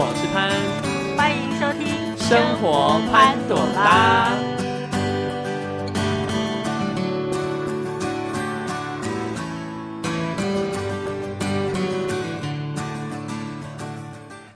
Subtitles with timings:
[0.00, 0.52] 我是潘，
[1.16, 4.30] 欢迎收听《生活潘朵拉》。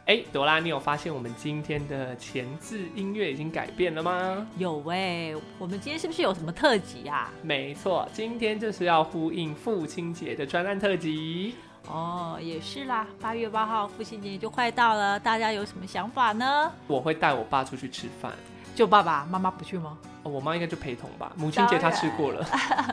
[0.06, 4.46] 哎，朵拉，你有发现我们今天的前置音乐已经改变了吗？
[4.59, 7.32] 有喂，我们今天是不是有什么特辑啊？
[7.43, 11.56] 没错，今天就是要呼应父亲节的专案特辑。
[11.88, 16.70] 哦，也是啦，八月八号父亲节就快到了，大家有什么想法呢？
[16.86, 18.32] 我会带我爸出去吃饭，
[18.74, 19.98] 就爸爸妈妈不去吗？
[20.23, 21.32] 哦我妈应该就陪同吧。
[21.37, 22.46] 母亲节她吃过了，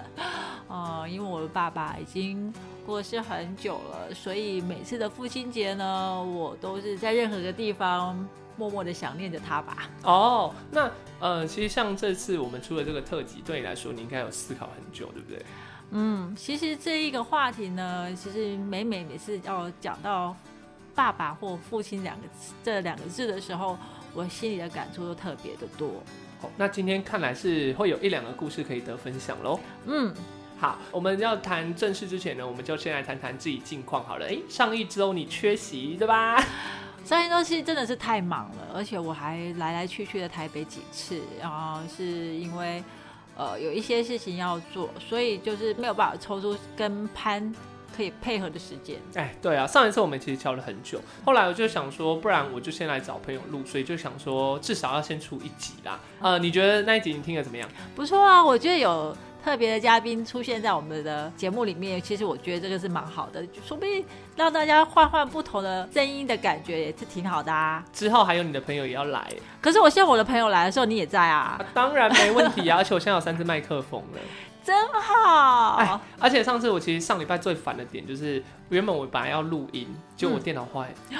[0.67, 2.51] 哦、因为我的爸爸已经
[2.85, 8.27] 过世很久了，所以每次的父亲节呢，我都是在任何个地方
[8.57, 9.77] 默默的想念着他吧。
[10.03, 15.45] 哦，那呃，其实像这次我们出了这个特辑，对你来说，你应该有思考很久，对不对？
[15.91, 20.35] 嗯，其实这一个话题呢，其实每每每次要讲到
[20.93, 23.77] 爸爸或父亲两个字这两个字的时候，
[24.13, 26.03] 我心里的感触都特别的多。
[26.41, 29.59] 好，那今天看来是会有一两个故事可以得分享喽。
[29.87, 30.13] 嗯，
[30.59, 34.27] 好，我们要谈正事之前呢，我们就先来谈谈自己近况好了。
[34.27, 36.41] 哎，上一周你缺席对吧？
[37.03, 42.83] 上一周其实真的是太忙了，而且我还来来去去的台北几次，然后是因为
[43.39, 47.55] 呃有一些事情要做，所以就是没有办法抽出跟潘
[47.95, 48.97] 可以配合的时间。
[49.15, 55.99] 哎，对啊，上一次我们其实敲了很久，后来我就想说，不然我就先来找朋友录，所以就想说至少要先出一集啦。
[56.19, 57.67] 呃，你觉得那一集你听的怎么样？
[57.95, 64.05] 不错啊，我觉得有特别的嘉宾出现在我们的节目里面，其实我觉得这个是蛮好的，就说不定
[64.35, 67.83] 让大家换换不同的声音的感觉也是挺好的啊。
[67.93, 69.27] 之后还有你的朋友也要来，
[69.61, 74.19] 可是我希望我的朋友来的时候你也在啊啊，当然没问题啊，而且我现在有三支麦克风了。
[74.61, 75.75] 真好。
[75.77, 81.19] 哎，而且上次我其实上礼拜最烦的点就是，原本我本来要录音，结果我电脑坏了，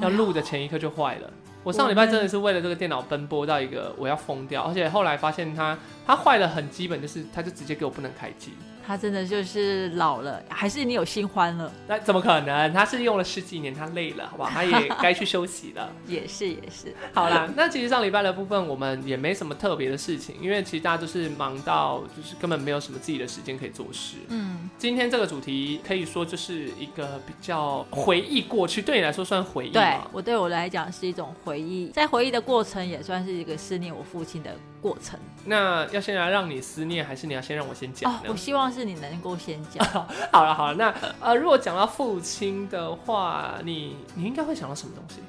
[0.00, 1.30] 要录的前一刻就坏了。
[1.66, 8.52] 我上礼拜真的是为了这个电脑奔波到一个我要疯掉，而且后来发现它它坏了很基本，就是它就直接给我不能开机。
[8.86, 11.72] 他真的就是老了，还是你有新欢了？
[11.88, 12.72] 那怎么可能？
[12.72, 14.50] 他是用了十几年，他累了，好不好？
[14.50, 15.90] 他也该去休息了。
[16.06, 24.18] 也是也是，好啦，那其实上礼拜的部分我们也没什么特别的事情，因为其实大家都是忙到就是根本没有什么自己的时间可以做事。
[24.28, 30.08] 嗯，今天这个主题可以说就是一个比较回忆过去，对你来说算回忆对吗？
[30.12, 35.18] 我对我来讲是一种回忆，在回忆的过程也算是一个思念我父亲的过程。
[35.44, 39.84] 那要先来让你思念，还是你要先让我先讲哦，我希望是你能够先讲。
[40.30, 45.22] 好了好了，那呃，如果讲到父亲的话，你你应该会想到什么东西？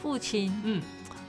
[0.00, 0.80] 父亲，嗯，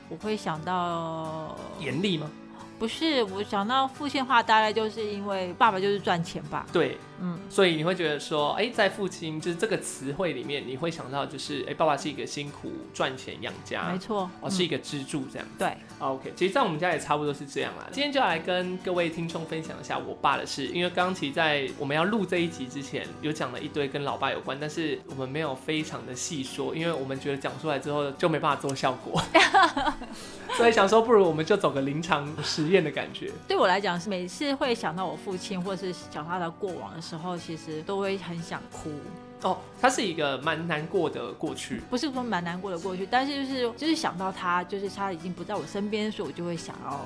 [0.09, 2.29] 我会想到，严厉吗？
[2.77, 6.65] 不是我想到父亲的话，大概就是因为爸爸就是赚钱吧。
[6.71, 15.47] 对，嗯，所以你会觉得说，哎、在父亲就是这个词汇里面，你会想到就是，哎、爸爸是一个辛苦赚钱养家没，错，哦，嗯是一个支柱这样。
[15.57, 17.87] 对，OK，其实在我们家也差不多是这样啦。
[17.91, 29.21] 今天就来跟各位听众分享一下我爸的事，因为刚刚其实在我们要录这一集之前，有讲了一堆跟老爸有关，但是我们没有非常的细说，因为我们觉得讲出来之后就没办法做效果，
[30.57, 33.31] 所以想说不如我们就走个临场实验的感觉。
[33.47, 38.91] 对我来讲是每次会想到我父亲，或是想他的过往的时候，其实都会很想哭。
[39.41, 41.81] 哦，他是一个蛮难过的过去。
[41.89, 47.03] 不是说蛮难过的过去，但是就是就是想到他，就是他已经不在我身边，所以我就会想要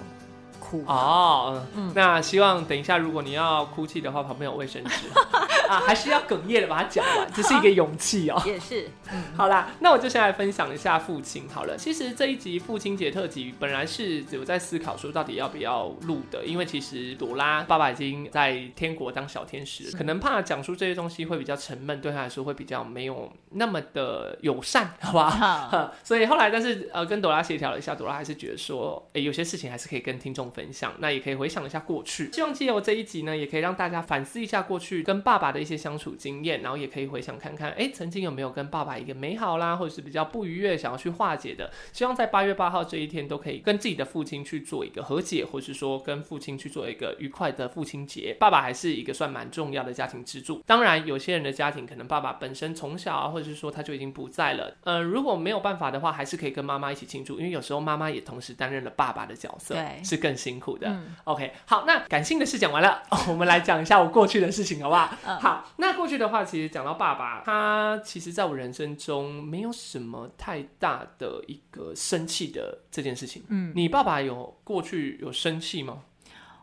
[0.81, 0.91] 哭。
[0.91, 1.87] 哦，嗯。
[1.87, 1.91] 嗯。
[1.95, 5.07] 那希望等一下，如果你要哭泣的话，旁边有卫生纸。
[5.69, 8.41] 啊，还是要哽咽的把它讲完，这是一个勇气哦。
[8.45, 11.77] 也是，嗯， 好啦，那我就先来分享一下父亲好了。
[11.77, 25.91] 其实这一集父亲节特辑本来是有在思考说到底要不要录的，因为其实朵拉爸爸已经在天国当小天使，可能怕讲述这些东西会比较沉闷，对他来说会比较没有那么的友善，好吧？
[26.03, 32.31] 所以后来，但是呃，跟朵拉协调了一下，朵拉还是觉得说，诶，有些事情还是可以跟听众分享，那也可以回想一下过去。
[32.31, 41.71] 希望借由这一集呢，也可以让大家反思一下过去跟爸爸的一些相处经验，然后也可以回想看看，哎，曾经有没有跟爸爸一个美好啦，或者是比较不愉悦想要去化解的。
[41.91, 48.35] 希望在八月八号这一天，都可以跟自己的父亲去做一个和解，或是说跟父亲去做一个愉快的父亲节。
[48.39, 50.61] 爸爸还是一个算蛮重要的家庭支柱。
[50.65, 54.75] 当然，有些人的家庭可能爸爸本身从小啊，或者是说他就已经不在了。
[54.83, 60.87] 呃，如果没有办法的话，还是可以跟妈妈一起庆祝，因为有时候妈妈也同时担任了爸爸的角色，对是更辛苦的。
[60.87, 65.09] 嗯 OK，好，那感性的事讲完了， 我们来讲一下我过去的事情，好不好？
[65.25, 73.43] 嗯好，那过去的话，其实讲到爸爸，他其实在我人生中没有什么太大的一个生气的这件事情。
[73.47, 75.99] 嗯，你爸爸有过去有生气吗？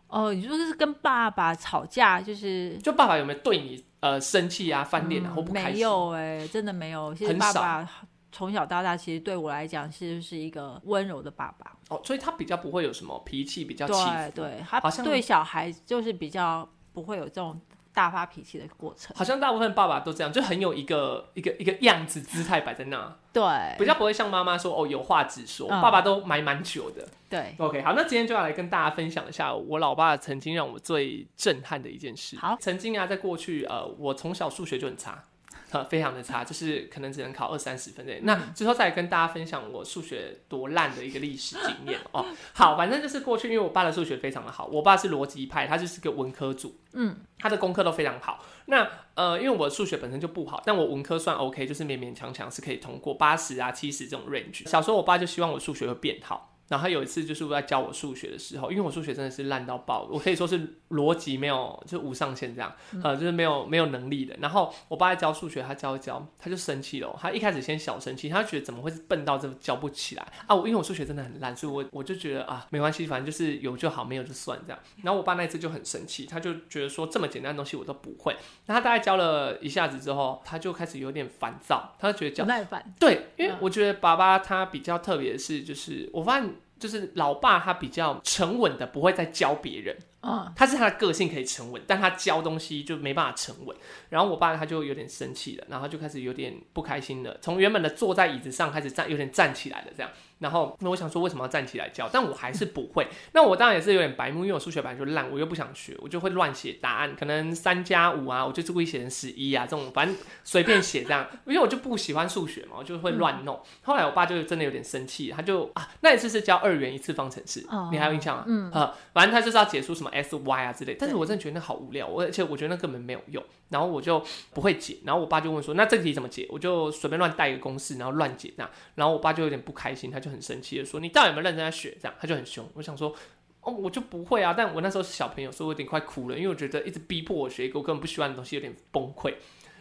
[0.08, 5.74] 哦，你说是跟爸爸吵架，就是就爸爸有没有对你呃生气啊、翻脸啊、嗯或不开心？
[5.74, 7.14] 没有哎、真的没有。
[7.14, 7.88] 其实很少爸爸
[8.32, 11.72] 从小到大，其实对我来讲，其实是一个温柔的爸爸。
[11.88, 17.60] 哦，所以他比较不会有什么脾气比较起伏，对对，他好像对小孩就是比较不会有这种
[17.92, 19.12] 大发脾气的过程。
[19.16, 23.42] 好像大部分爸爸都这样，就很有一个一个一个样子姿态摆在那，对，
[23.76, 27.08] 比较不会像妈妈说哦有话直说，嗯爸爸都埋蛮久的。
[27.28, 32.36] 对，OK，好，那今天就要来跟大家分享一下我老爸曾经让我最震撼的一件事。
[32.36, 35.22] 好曾经啊，在过去呃，我从小数学就很差。
[35.72, 38.12] 呃，非常的差，就是可能只能考二三十分的。
[38.22, 42.26] 那之后再来跟大家分享我数学多烂的一个历史经验哦。
[42.52, 48.44] 好，反正就是过去，因为我爸的数学非常的好，我爸是逻辑派，他就是个文科组，嗯，他的功课都非常好。
[48.66, 54.68] 那呃，因为我数学本身就不好，但我文科算 OK，就是勉勉强强是可以通过八十啊、七十这种 range。
[54.68, 56.49] 小时候我爸就希望我数学会变好。
[56.70, 62.72] 然后他有一次就是在教我数学的时候，因为我数学真的是烂到爆，我可以说是逻辑没有，就无上限这样，
[63.02, 64.36] 呃，就是没有没有能力的。
[64.40, 67.16] 然后我爸在教数学，他教一教，他就生气了哦。
[67.20, 70.54] 他一开始先小生气，他觉得怎么会是笨到这么教不起来啊？
[70.54, 74.78] 我因为我数学真的很烂，所以我我就觉得啊，没关系，反正就是有就好，没有就算这样。
[75.02, 78.36] 然后我爸那一次就很生气，他就觉得说这么简单的东西我都不会。
[78.66, 82.94] 那他大概教了一下子之后，他就开始有点烦躁，他就觉得教不耐烦。
[83.00, 86.50] 对，因为嗯我觉得爸爸他比较特别的是，就是我发现
[86.80, 89.96] 就是老爸他比较沉稳的，不会再教别人。
[90.20, 93.74] 啊，他是他的个性可以沉稳，但他教东西就没办法沉稳。
[94.08, 100.10] 然后我爸他就有点生气了，然后就开始有点不开心了，从原本的坐在椅子上开始站，有点站起来了这样。
[100.40, 102.08] 然后那我想说为什么要站起来教？
[102.12, 103.06] 但我还是不会。
[103.32, 113.60] 那我当然也是有点白目，因为我数学本来就烂，我又不想学，我就会乱写答案，可能三加五啊，我就故意写成十一啊，这种反正随便写这样，因为我就不喜欢数学嘛，我就会乱弄。
[113.82, 118.44] 后来我爸就真的有点生气，他就啊那一次是教二元一次方程式，哦你还有印象吗？
[118.46, 126.46] 嗯啊，反正他就是要解出什么 s y 啊之类，但是我真的觉得那好无聊，我而且我觉得那根本没有用，然后我就不会解，然后我爸就问说，那这题怎么解？
[126.50, 131.96] 我就随便乱带一个公式，然后乱解这样，然后我爸就有点不开心，他就很生气的说，你到底有没有认真在学？
[132.00, 133.14] 这样，他就很凶，我想说。
[133.62, 139.34] 哦，我就不会啊，但我那时候是小朋友，所以我有点快哭了，因为我觉得一直逼迫我学一个我根本不喜欢的东西，有点崩溃。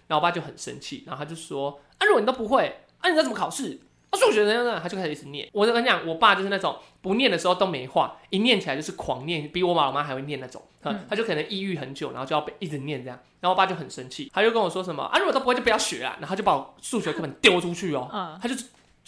[0.05, 3.79] 然后我爸就很生气，然后他就说：“啊，如果你都不会，啊，你在怎么考试？
[4.09, 5.47] 啊，数学怎样怎样？”他就开始一直念。
[5.53, 10.61] 我就跟你讲，我爸就是那种不念的时候都没话，一念起来就是狂念，比我妈我妈还会念那种。
[10.83, 13.17] 嗯，他就可能抑郁很久，然后就要被一直念这样。
[13.39, 18.09] 然后我爸就很生气，他就跟我说什么：“啊，如果都不会就不要学了。”然后他就把我数学课本丢出去哦。
[18.11, 18.55] 嗯，他就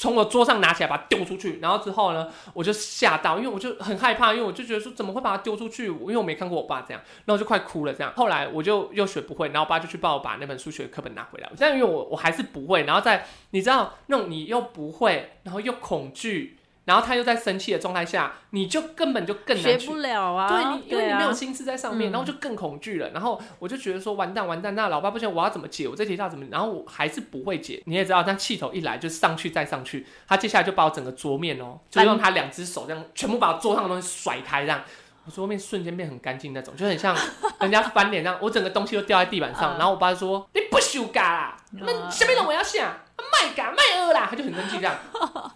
[0.01, 5.86] 从我桌上拿起来把它丢出去，然后之后呢，我就吓到，因为我就很害怕，因为我就觉得说怎么会把它丢出去？
[5.86, 8.12] 因为我没看过我爸这样，然后就快哭了这样。
[8.15, 20.47] 后来我就又学不会，然后我爸就去帮我把那本数学课本拿回来，这样因为我我还是不会，然后在你知道那种你又不会，然后又恐惧，然后他又在生气的状态下，你就根本就更难去学不了啊。
[20.49, 23.09] 对你，因为你啊没有心思在上面，嗯然后就更恐惧了。
[23.11, 25.87] 然后我就觉得说，完蛋完蛋，那老爸不行，我要怎么解？
[25.87, 26.45] 我这题要怎么？
[26.49, 27.81] 然后我还是不会解。
[27.85, 34.81] 你也知道，那气头一来就上去再上去，他接下来就把我整个桌面哦，就用他两只手这样全部把桌上的东西甩开，这样
[35.23, 37.15] 我桌面瞬间变很干净那种，就很像
[37.61, 39.75] 人家翻脸这样，我整个东西都掉在地板上。
[39.75, 44.95] 嗯然后我爸就说：“你不修改啦，那下面的我要下卖嘎卖饿啦。”他就很生气这样，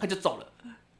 [0.00, 0.46] 他就走了。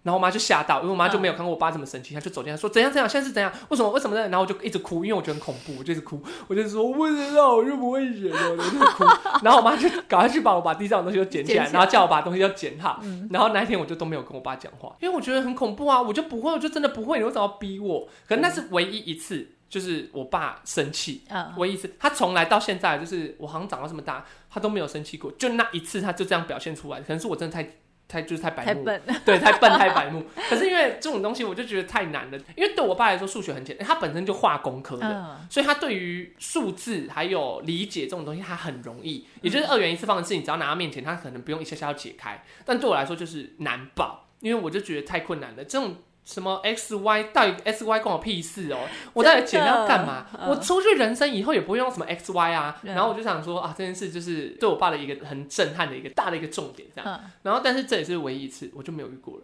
[0.07, 3.53] 然后我妈就吓到，因为我妈就没有看过我爸这么生气，她就走进来说怎样怎样，现在是怎样？
[3.71, 4.23] 为什么为什么呢？
[4.29, 9.05] 然后我就一直哭，因为我觉得很恐怖，我就一直哭，我就说我不知道，我就不会写的，我就哭。
[9.43, 13.01] 然后我妈就赶快去把我把地上的东西都捡起来，然后叫我把东西都捡好。
[13.03, 18.09] 嗯然后那一天我就都没有跟我爸讲话，因为我觉得很恐怖啊，我就不会，我就真的不会，你为什么要逼我？
[18.29, 27.69] 可能那是唯一一次，就是我爸生气，嗯，唯一一次，他从来到现在就是我好像长到这么大，他都没有生气过，就那一次他就这样表现出来，可能是我真的太
[28.09, 29.03] 太就是太白目， 太笨。
[29.25, 30.25] 对，太笨太白目。
[30.49, 35.07] 可是因为这种东西，我就觉得太难了，因为对我爸来说数学很简单，他本身就化工科的。
[35.07, 42.43] 嗯，所以他对于数字还有理解这种东西，他很容易，也就是二元一次方程式，你只要拿到面前，他可能不用一下下要解开。
[42.65, 45.65] 但对我来说就是难爆，因为我就觉得太困难了。
[45.65, 48.81] 这种什么 x y 到底 x y 关我屁事哦？
[49.13, 50.27] 我到底解那要干嘛？
[50.49, 52.79] 我出去人生以后也不会用什么 x y 啊。
[52.83, 57.21] 然后我就想说啊，这件事就是对我爸的一个很震撼的一个大的一个重点，这样。
[57.23, 59.43] 嗯，然后但是这也是唯一一次，我就没有遇过了。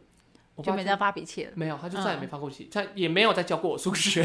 [0.56, 1.52] 我爸就没再发脾气了。
[1.54, 4.22] 没有，他就再也没嗯发过脾气，他也没有再教过我数学。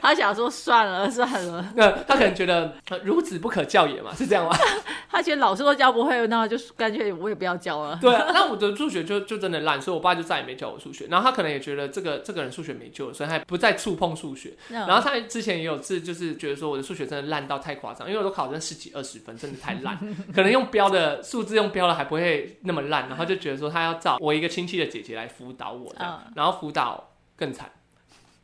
[0.00, 4.56] 他想说算了算了，那他可能觉得、呃孺子不可教也嘛，是这样吗？
[5.10, 7.98] 他觉得老师都教不会，那就干脆我也不要教了。
[8.00, 11.06] 对啊，那我的数学就就真的烂，所以我爸就再也没教我数学。
[11.10, 14.52] 然后他可能也觉得这个这个人数学没救了，所以他也不再触碰数学。
[14.68, 19.98] 然然后他之前也有次就是觉得说我的数学真的烂到太夸张，因为我都考成十几二十分，真的太烂，
[20.34, 27.70] 可能用标的数字用标的还不会那么烂，然后就觉得说他要找我一个亲戚的姐姐来辅导我这样，然后辅导更惨，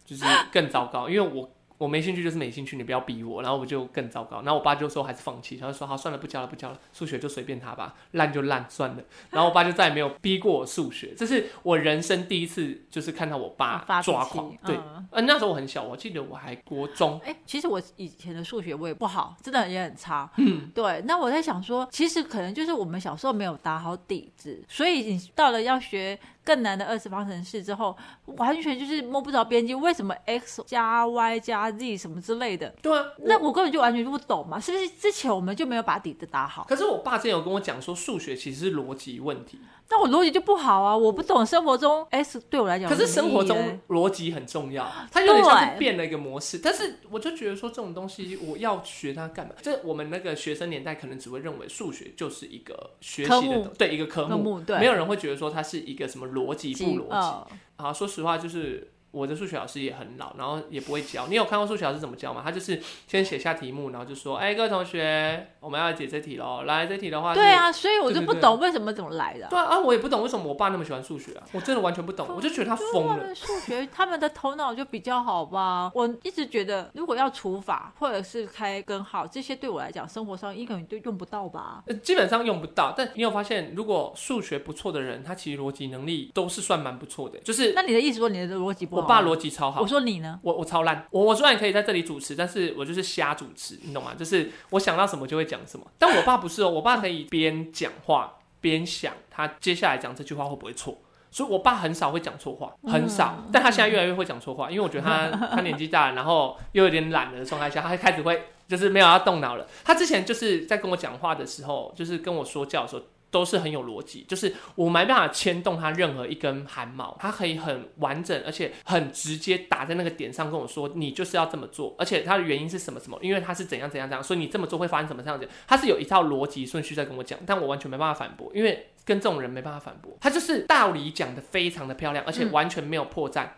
[0.07, 4.37] 就是更糟糕，因为我我没兴趣就是没兴趣，你不要逼我，然后我就更糟糕。
[4.37, 9.05] 然后我爸就说还是放弃，他就说好算了，不教了，不教了，数学就随便他吧，烂就烂算了。
[9.29, 14.57] 然后我爸就再也没有逼过我数学，这是我人生第一次就是看到我爸发抓狂。
[14.65, 20.31] 对，嗯呃，那时候我很小，我记得我还国中，哎、其实我以前的数学我也不好，真的也很差。
[20.39, 21.03] 嗯，对。
[21.05, 27.97] 那我在想说，其实可能就是我们小时候没有打好底子，所以你到了要学更难的二次方程式之后，
[28.37, 29.75] 完全就是摸不着边际。
[29.75, 32.73] 为什么 x 加 y 加 z 什么之类的？
[32.81, 34.89] 对啊，那我根本就完全不懂嘛，是不是？
[34.91, 40.97] 之前我们就没有把底子打好，可是我爸之前有跟我讲说，数学其实是逻辑问题，那我逻辑就不好啊！
[40.97, 46.59] 我不懂生活中 S 对我来讲可是生活中逻辑很重要，它有点像是变了一个模式。
[46.59, 49.55] 但是我就觉得说这种东西我要学它干嘛？
[49.63, 57.11] 这我们那个学生年代可能只会认为数学就是一个学习的科对一个科科目对没有人会觉得说它是一个什么逻辑不逻辑。
[57.11, 58.93] 呃好，说实话就是。
[59.17, 61.27] 我的数学老师也很老，然后也不会教。
[61.29, 62.43] 你有看过数学老师怎么教吗？
[62.45, 66.65] 他就是先写下题目，然后就说：“哎、各位同学，我们要来解这题喽。
[66.65, 69.49] 来，这题的话，对啊，所以我就不懂为什么怎么来的啊。
[69.49, 73.35] 对啊，啊，我也不懂为什么我爸那么喜欢数学啊，我真的完全不懂，我就觉得他疯了。
[73.35, 75.91] 数学，他们的头脑就比较好吧。
[75.95, 81.83] 我一直觉得，如果要除法或者是开根号，这些对我来讲，生活上一根本都用不到吧。
[81.87, 87.39] 呃，基本上用不到，但你有发现，如果数学不错的人，他其实逻辑能力都是算蛮不错的。
[87.39, 89.06] 就是那你的意思说你的逻辑不好？
[89.07, 90.39] 我爸逻辑超好我，说你呢？
[90.43, 91.07] 我我超烂。
[91.11, 94.15] 我我虽然可以在这里主持，但是我就是瞎主持，你懂吗？
[94.19, 95.87] 就是我想到什么就会讲什么。
[95.99, 100.99] 但我爸不是哦，我爸可以边讲话边想他接下来讲这句话会不会错。
[101.31, 103.45] 所以，我爸很少会讲错话，很少。
[103.53, 109.67] 但他现在越来越会讲错话，因为我觉得他他年纪大了，然后又有点懒的状态下，他开始会就是没有要动脑了。
[109.85, 113.03] 他之前就是在跟我讲话的时候，就是跟我说教的时候，
[113.37, 133.45] 都是很有逻辑，就是我没办法牵动他任何一根汗毛，他可以很完整，而且很直接打在那个点上跟我说，你就是要这么做，而且他的原因是什么什么，因为他是怎样怎样怎样，所以你这么做会发生什么这样子，他是有一套逻辑顺序在跟我讲，但我完全没办法反驳，因为跟这种人没办法反驳，他就是道理讲的非常的漂亮，而且完全没有破绽。
[133.45, 133.51] 嗯，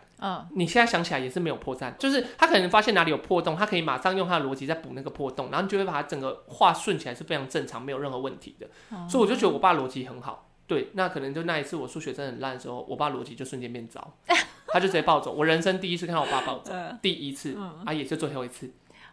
[0.55, 8.67] 你现在想起来也是没有破绽，就是他可能发现哪里有破洞，他可以马上用他的逻辑再补那个破洞，然后你就会把他整个话顺起来是非常正常，没有任何问题的。
[9.07, 10.49] 所以我就觉得我爸逻辑很好。
[10.67, 14.13] 对，那可能就那一次我数学真的很烂的时候，我爸逻辑就瞬间变糟，
[14.67, 15.31] 他就直接暴走。
[15.33, 18.71] 我人生第一次看到我爸暴走，嗯第一次啊，也是最后一次。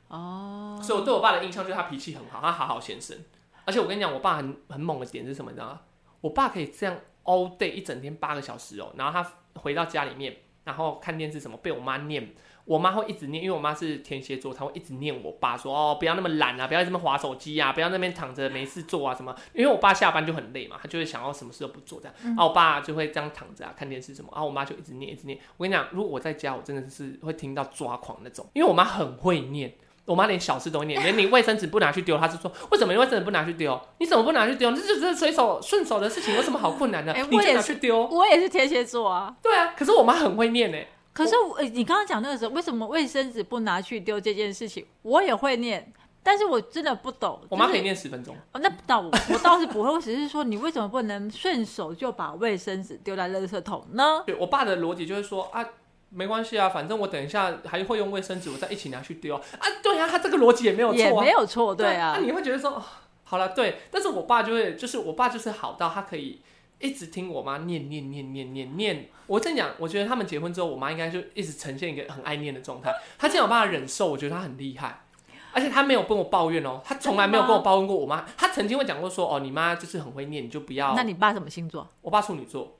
[0.08, 3.16] 哦，所以我对我爸的印象就是他脾气很好，他好好先生。
[3.64, 5.50] 而且我跟你讲，我爸很很猛的点是什么？
[5.50, 5.80] 你知道吗？
[6.20, 6.94] 我爸可以这样
[7.24, 10.36] all day 一整天八个小时哦，然后他回到家里面，
[10.66, 19.32] 然后看电视什么，被我妈念，我妈会一直念，因为我妈是天蝎座，她会一直念我爸说哦，不要那么懒啊，不要这么划手机啊，不要那边躺着没事做啊什么。
[19.54, 25.38] 因为我爸下班就很累嘛，他就会想要什么事都不做这样，然后我爸就会这样躺着啊看电视什么，然后我妈就一直念一直念。
[25.56, 29.72] 我跟你讲，如果我在家，我真的是会听到抓狂那种，因为我妈很会念。
[30.06, 33.78] 我妈连小事都会念，连你卫生纸不拿去丢，她就说为什么你卫生纸不拿去丢？
[33.98, 34.70] 你怎么不拿去丢？
[34.72, 37.12] 这就是随手顺手的事情，有什么好困难的？
[37.12, 38.06] 你就拿去丢。
[38.06, 39.36] 我也是天蝎座啊。
[39.42, 40.78] 对啊，可是我妈很会念呢、
[41.12, 47.40] 可是我，呃你刚刚讲那个时候，为什么卫生纸不拿去丢这件事情，我也会念，但是我真的不懂。
[47.48, 48.36] 我妈可以念十分钟。
[48.52, 54.22] 哦，那倒我我倒是不会，我只是说你为什么不能顺手就把卫生纸丢在垃圾桶呢？
[54.26, 55.64] 对我爸的逻辑就是说啊，
[56.10, 59.42] 没关系啊，反正我等一下还会用卫生纸，我再一起拿去丢啊。
[59.58, 61.24] 啊，对啊，他这个逻辑也没有错啊。
[61.24, 62.82] 没有错，对啊那、，你会觉得说，哦
[63.24, 66.40] 好了，对，但是我爸就会，就是我爸就是好到他可以
[66.78, 69.08] 一直听我妈念念念念念念。
[69.26, 72.94] 我跟你讲，我觉得他们结婚之后，我妈应该就一直呈现一个很爱念的状态。
[73.18, 75.02] 她这样有办法忍受，我觉得她很厉害。
[75.52, 78.24] 而且她没有跟我抱怨哦，她从来没有跟我抱怨过我妈。
[78.36, 80.94] 她曾经会讲过说，哦，你妈就是很会念，你就不要。
[80.94, 81.88] 那你爸什么星座？
[82.02, 82.76] 我爸处女座，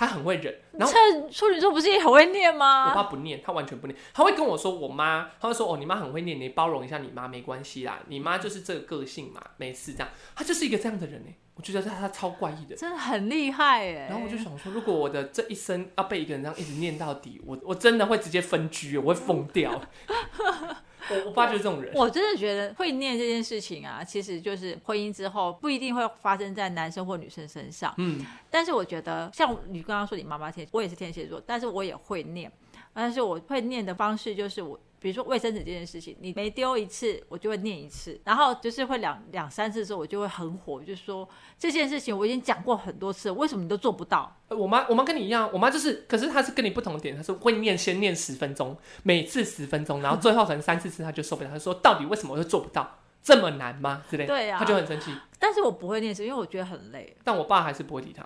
[0.00, 0.54] 他很会忍。
[0.72, 2.94] 然后趁处女座不是也很会念吗我？
[2.94, 12.74] 爸不念，他完全不念，他会跟我说我妈，他会说哦，你妈很会念，你包容一下你妈没关系啦，你妈就是这个个性嘛，没事这样，他就是一个这样的人呢，我觉得他他超怪异的。
[12.74, 14.08] 真的很厉害哎。
[14.08, 19.78] 然后我就想说，如果我的这一生要被一个人这样一直念到底，我我真的会直接分居，我会疯掉。
[21.10, 27.92] 我我爸就是这种人，我真的觉得会念这件事情啊，其实就是婚姻之后不一定会发生在男生或女生身上。
[27.98, 32.50] 嗯，但是我觉得，像你刚刚说你妈妈天，我也是天蝎座，但是我也会念，
[32.94, 34.78] 但是我会念的方式就是我。
[35.00, 41.28] 比如说卫生纸这件事情，你没丢一次，我就会念一次，然后就是会两两三次之后，我就会很火，就说
[41.58, 44.36] 这件事情我已经讲过很多次，为什么你都做不到？
[44.48, 52.99] 呃我妈我妈跟你一样，我妈就是，可是她是跟你不同点，她是会念先念十分钟，每次十分钟，然后最后可能三四次她就受不了，她说到底为什么我会做不到？
[53.22, 54.02] 这么难吗？
[54.10, 55.12] 之类的，对啊他就很生气。
[55.38, 57.16] 但是我不会念诗，因为我觉得很累。
[57.24, 58.22] 但我爸还是不会理他。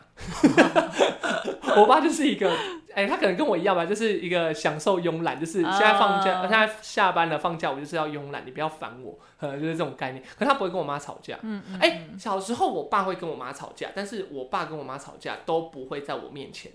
[1.77, 2.53] 我爸就是一个，
[2.93, 10.23] 哎、他可能跟我一样吧，就是一个享受慵懒，就是现在放假，啊现在下班了放假，我就是要慵懒，你不要烦我，可能，就是这种概念。
[10.37, 11.39] 可他不会跟我妈吵架。
[11.43, 16.73] 嗯嗯，哎、小时候我爸会跟我妈吵架，但是我爸跟我妈吵架都不会在我面前。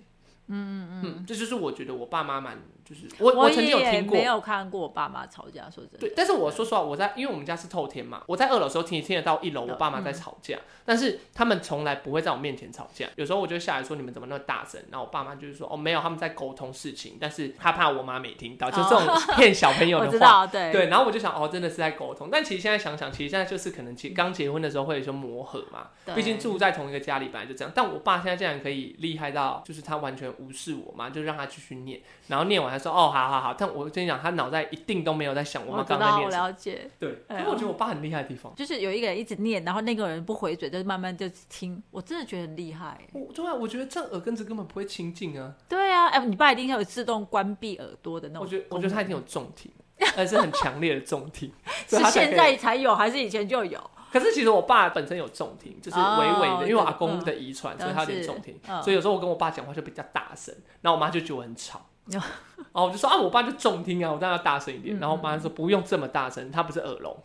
[0.49, 5.99] 嗯嗯嗯，这就是我觉得我爸妈蛮，就是我我曾经有听过没，有看过我爸妈吵架，说真的。
[5.99, 13.07] 对，但是我说实话，我在因为我们家是透天嘛，我在二楼的时候听听得到一楼我爸妈在吵架，但是他们从来不会在我面前吵架。
[13.15, 20.11] 有时候我就下来说你们怎么那么大声，然后我爸妈就是说哦没有，他们在沟通事情，但是他怕我妈没听到，就这种骗小朋友的话。
[20.11, 22.29] 知道，对对，然后我就想，哦，真的是在沟通。
[22.31, 27.71] 但其实现在想想，其实现在就是可能结刚结婚的时候会有一些磨合嘛，毕竟住在同一个家里本来就这样。
[27.75, 33.53] 但我爸现在竟然可以厉害到，就是他完全无视我妈，就让他继续念，然后念完他说，哦，好好好。
[33.53, 36.47] 但我跟你讲，他脑袋一定都没有在想我们刚刚在念什么。
[36.47, 36.89] 了解。
[36.97, 38.53] 对，哎呀可是我觉得我爸很厉害的地方。
[38.55, 41.81] 就是有一个人一直念，然后那个人不回嘴，就慢慢就听。
[41.91, 42.97] 我真的觉得很厉害。
[43.13, 45.53] 我对啊，我觉得这样耳根子根本不会清净啊。
[45.67, 48.43] 对啊，哎，你爸一定有自动关闭耳朵的那种。
[48.43, 49.71] 我觉得，我觉得他一定有重听，
[50.17, 51.51] 而且是很强烈的重听。
[51.87, 53.79] 是现在才有，还是以前就有？
[54.11, 61.79] 可是其实我爸本身有重听，就是微微的，哦因为我阿公的遗传，嗯所以他有点重听，嗯所以有时候我跟我爸讲话就比较大声，然后我妈就觉得我很吵。
[61.79, 61.83] 哦
[62.73, 64.97] 然后我就说啊，我爸就重听啊，我当然要大声一点。
[64.97, 67.15] 嗯然后我妈说不用这么大声，他不是耳聋。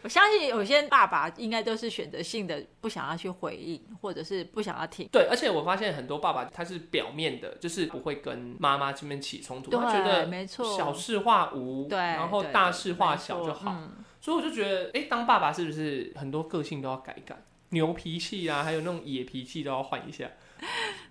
[0.00, 5.08] 我相信有些爸爸应该都是选择性的不想要去回应，或者是不想要听。
[5.10, 13.72] 对，而且我发现很多爸爸他是表面的，就是不会跟妈妈这边起冲突，他觉，得没错，小事化无，对，然后对大事化小就好。
[13.72, 13.92] 嗯
[14.28, 17.34] 所以我就觉得，哎、当爸爸是不是很多个性都要改改？
[17.70, 20.30] 牛脾气啊，还有那种野脾气都要换一下。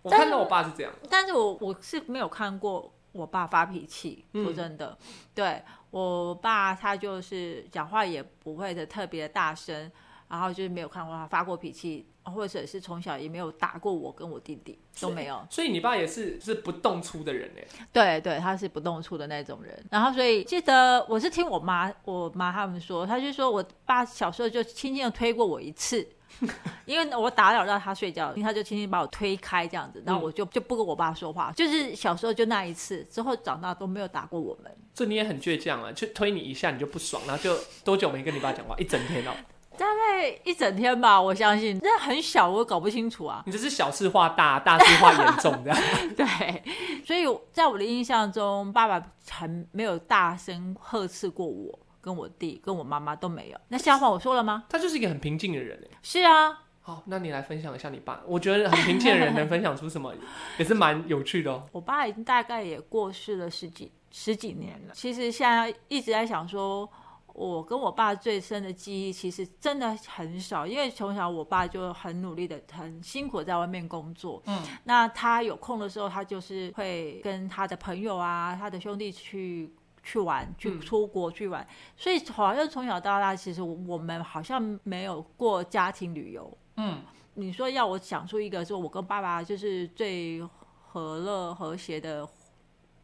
[0.03, 4.95] 我看到我爸是这样，但是我我是没有看过我爸发脾气，嗯说真的，
[5.33, 9.91] 对我爸他就是讲话也不会的特别大声，
[10.29, 15.45] 然后就是没有看过他发过脾气，或者是从小也没有打过我跟我弟弟都没有。
[15.49, 17.67] 所以你爸也是是不动粗的人哎。
[17.91, 19.85] 对对，他是不动粗的那种人。
[19.89, 26.07] 然后所以记得我是听我妈我妈他们说，他就说我爸小时候就轻轻的推过我一次。
[26.85, 34.71] 因为我打扰到他睡觉，他就轻轻把我推开这样子，然后我就就不跟我爸说话，就是小时候就那一次，之后长大都没有打过我们。
[34.93, 38.75] 这你也很倔强啊，就推你一下你就不爽，然后就多久没跟你爸讲话？
[38.77, 39.31] 一整天哦、
[39.77, 43.43] 大概一整天吧，我相信，那很小，我搞不清楚啊。
[43.45, 45.79] 你这是小事化大，大事化严重这样。
[46.17, 46.63] 对，
[47.05, 53.57] 所以在我的印象中，爸爸很没有大声呵斥过我，跟我弟、跟我妈妈都没有。
[53.67, 54.63] 那笑话我说了吗？
[54.69, 55.97] 他就是一个很平静的人哎。
[56.01, 58.21] 是啊，好，那你来分享一下你爸。
[58.25, 60.13] 我觉得很平静的人能分享出什么，
[60.57, 61.63] 也是蛮有趣的哦。
[61.71, 64.93] 我爸已经大概也过世了十几十几年了。
[64.93, 66.89] 其实现在一直在想说，
[67.37, 74.41] 我跟我爸最深的记忆其实真的很少，因为从小我爸就很努力的、很辛苦在外面工作。
[74.47, 79.71] 嗯，那他有空的时候，他就是会跟他的朋友啊、他的兄弟去。
[80.03, 86.57] 去玩，去嗯出国去玩，所以好像从小到大，其实我们好像没有过家庭旅游。
[86.77, 87.01] 嗯，
[87.33, 90.41] 你说要我想出一个，说我跟爸爸就是最
[90.87, 92.25] 和乐和谐的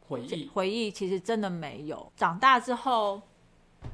[0.08, 0.48] 回忆。
[0.48, 2.10] 回忆，其实真的没有。
[2.15, 3.22] 长大之后，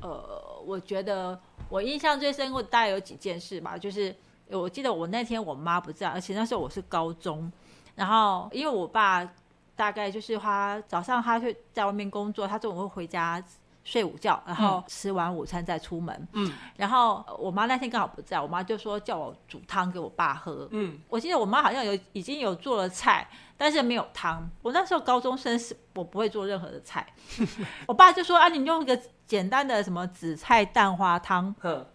[0.01, 4.15] 呃，我觉得我印象最深刻大概有几件事吧，就是
[4.49, 7.51] 我记得我那天我妈不在，而且那时候我是高中，
[7.95, 9.29] 然后因为我爸
[9.75, 13.43] 大概就是他早上他会在外面工作，他中午会回家。
[13.83, 16.27] 睡午觉，然后吃完午餐再出门。
[16.33, 20.67] 嗯，然后呃我妈那天刚好不在，我妈就说叫我煮汤给我爸喝。
[20.71, 24.49] 嗯，我记得我妈好像有已经有做了菜，但是没有汤。
[24.61, 27.07] 我那时候高中生是我不会做任何的菜，
[27.87, 31.85] 我爸就说啊，你用一个简单的什么紫菜蛋花汤，嗯，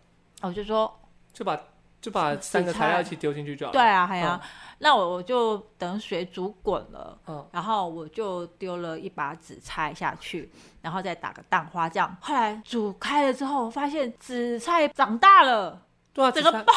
[0.42, 1.00] 我就说
[1.32, 1.58] 就把
[2.00, 3.78] 就把三个材料一起丢进去就好了。
[3.78, 4.40] 对啊，还呀、
[4.84, 10.50] 那我我就等水煮滚了，嗯然后我就丢了一把紫菜下去，
[10.82, 12.14] 然后再打个蛋花酱。
[12.20, 15.80] 后来煮开了之后，我发现紫菜长大了，
[16.12, 16.74] 对啊，整个爆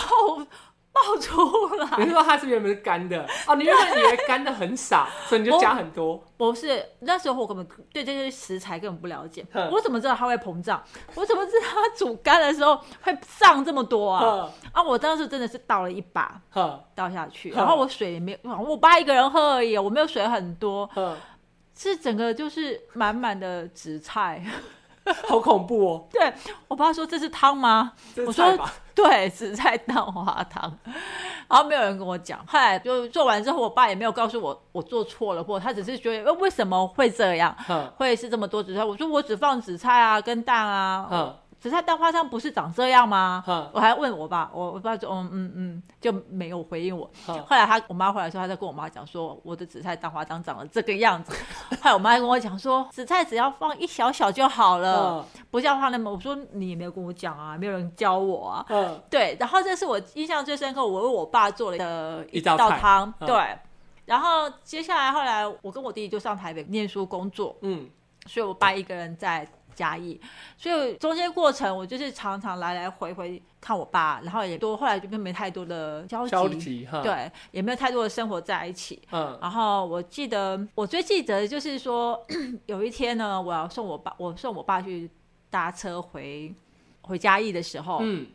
[1.05, 1.97] 爆出来。
[1.99, 3.55] 你是说它是原本是干的哦？
[3.55, 6.23] 你原本以为干的很少，所以你就加很多。
[6.37, 10.81] 不是，那时候我根本对这些食材根本不了解，我怎么知道它会膨胀？
[11.15, 14.49] 我怎么知道它煮干的时候会上这么多啊？
[14.71, 21.15] 啊，我当时真的是倒了一把哼倒下去，然后我水也没有，我爸一个人喝而已，我没有水很多，哼，
[21.75, 24.43] 是整个就是满满的紫菜。
[25.27, 26.07] 好恐怖哦！
[26.11, 26.33] 对
[26.67, 27.93] 我爸说这是汤吗？
[28.25, 28.45] 我说？
[28.93, 30.75] 对，紫菜蛋花汤。
[31.47, 37.55] 然后没有人跟我讲，后来就做完之后，我爸也没有告诉我我做错了，或他只是觉得呃为什么会这样。
[37.67, 38.83] 哼会是这么多紫菜？
[38.83, 43.43] 我说我只放紫菜啊，跟蛋啊，哼，紫菜蛋花汤不是长这样吗？
[43.73, 47.09] 我还问我爸，我我爸说嗯嗯嗯，就没有回应我。
[47.25, 51.33] 哈后来他我妈回来说，他在跟我妈讲说，我的紫菜蛋花汤长了这个样子。
[51.81, 56.11] 后来我妈还跟我讲说，紫菜只要放一小小就好了，嗯不要放那么。
[56.11, 58.65] 我说你也没有跟我讲啊，没有人教我啊。
[58.69, 63.11] 嗯对，然后这是我印象最深刻，我为我爸做了的一道汤。
[63.19, 63.57] 嗯对，
[64.05, 67.89] 然后接下来后来我跟我弟弟就上台北念书工作，嗯
[68.25, 70.19] 所以我爸一个人在嘉义，
[70.57, 78.99] 所以中间过程我就是常常来来回回看我爸，然后也多后来就没太多的交集，对，也没有太多的生活在一起。
[79.11, 82.19] 嗯然后我记得我最记得的就是说，
[82.65, 85.07] 有一天呢，我要送我爸，我送我爸去
[85.51, 86.51] 搭车回
[87.01, 88.25] 回嘉义的时候，嗯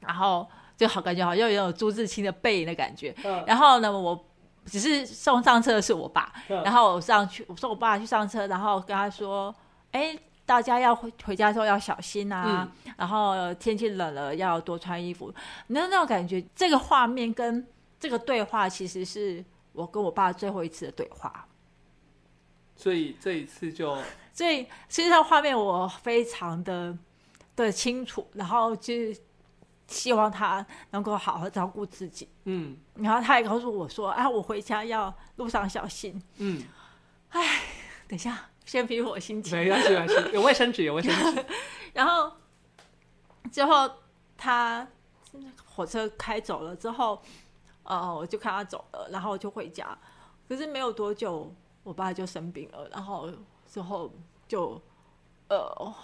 [0.00, 0.44] 然后
[0.76, 3.14] 就好感觉好像有种朱自清的背影的感觉。
[3.22, 4.26] 嗯然后呢，我
[4.66, 9.54] 只是送上车的是我爸，嗯然后我上去，我送我爸去上车，然后跟他说
[9.92, 15.32] ：“哎，大家要回回家的时候要小心啊，然后天气冷了要多穿衣服。”
[15.68, 17.66] 那那种感觉，这个画面跟
[17.98, 21.46] 这个对话，其实是我跟我爸最后一次的对话。
[22.76, 23.96] 所以这一次就
[24.32, 26.96] 所以实际上画面我非常的
[27.54, 29.16] 的清楚，然后就是
[29.86, 32.28] 希望他能够好好照顾自己。
[32.44, 36.20] 嗯然后他也告诉我说：“啊，我回家要路上小心。
[36.38, 36.64] 嗯，”
[37.30, 37.60] 哎
[38.08, 39.58] 等一下，先平我心情。
[39.58, 41.44] 没关系没关系，有卫生纸有卫生纸，
[41.92, 42.32] 然后
[43.52, 43.90] 之后
[44.36, 44.86] 他
[45.64, 47.20] 火车开走了之后，
[47.82, 49.96] 呃，我就看他走了，然后我就回家。
[50.48, 53.30] 可是没有多久，我爸就生病了，然后
[53.66, 54.12] 之后
[54.46, 54.80] 就
[55.48, 55.94] 呃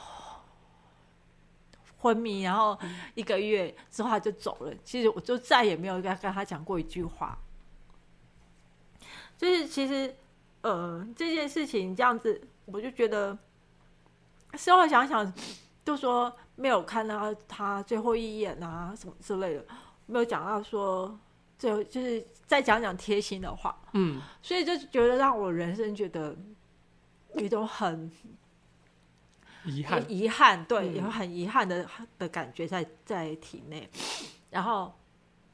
[1.99, 2.79] 昏迷，然后
[3.14, 4.75] 一个月之后他就走了。
[4.85, 7.38] 其实我就再也没有跟跟他讲过一句话。
[9.37, 10.14] 就是其实
[10.62, 13.37] 呃这件事情这样子，我就觉得
[14.55, 15.33] 事后想想，
[15.85, 19.64] 就说没有看到他最后一眼啊什么之类的，
[20.07, 21.18] 没有讲到说
[21.59, 24.20] 最后就是再讲讲贴心的话，嗯。
[24.42, 26.37] 所以就觉得让我人生觉得
[27.35, 28.11] 有一种很
[29.64, 30.96] 遗憾，遗憾，对，嗯。
[30.96, 31.87] 有很遗憾的
[32.18, 33.88] 的感觉在在体内。
[34.51, 34.92] 然后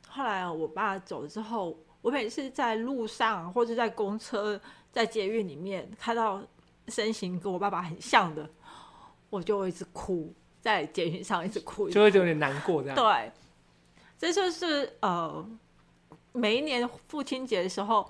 [0.09, 4.59] 后来我爸走了之后，我每次在路上或者在公车、
[4.97, 6.43] 在监狱里面看到
[6.89, 8.49] 身形跟我爸爸很像的，
[9.29, 13.31] 我就会一直哭，在监狱上一直哭，就会有点难过这样，对，
[14.17, 15.47] 这就是呃，
[16.33, 18.09] 每一年父亲节的时候，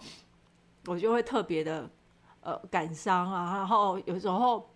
[0.84, 1.90] 我就会特别的
[2.42, 4.70] 呃感伤啊，然后有时候，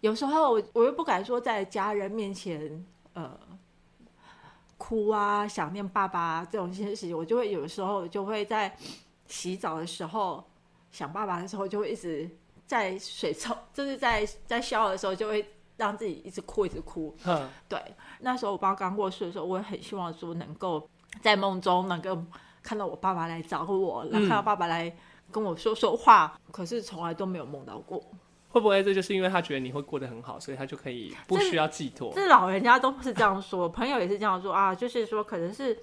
[0.00, 3.38] 有时候我我又不敢说在家人面前呃
[4.78, 8.74] 哭啊，想念爸爸、啊、这种些事情，我就会有时候就会在
[9.28, 10.44] 洗澡的时候
[10.90, 12.28] 想爸爸的时候，就会一直
[12.66, 15.44] 在水冲，就是在在笑的时候就会
[15.76, 17.14] 让自己一直哭，一直哭。
[17.24, 17.80] 嗯对，
[18.20, 20.88] 那时候我爸刚过世的时候，我也很希望说能够
[21.22, 22.22] 在梦中能够
[22.62, 24.94] 看到我爸爸来找我，然后看到爸爸来
[25.30, 28.02] 跟我说说话，可是从来都没有梦到过。
[28.48, 32.10] 会不会这就是因为他觉得你会过得很好，所以他就可以不需要寄托？
[32.14, 35.78] 这老人家都是这样说，朋友也是这样说啊，就是说可能是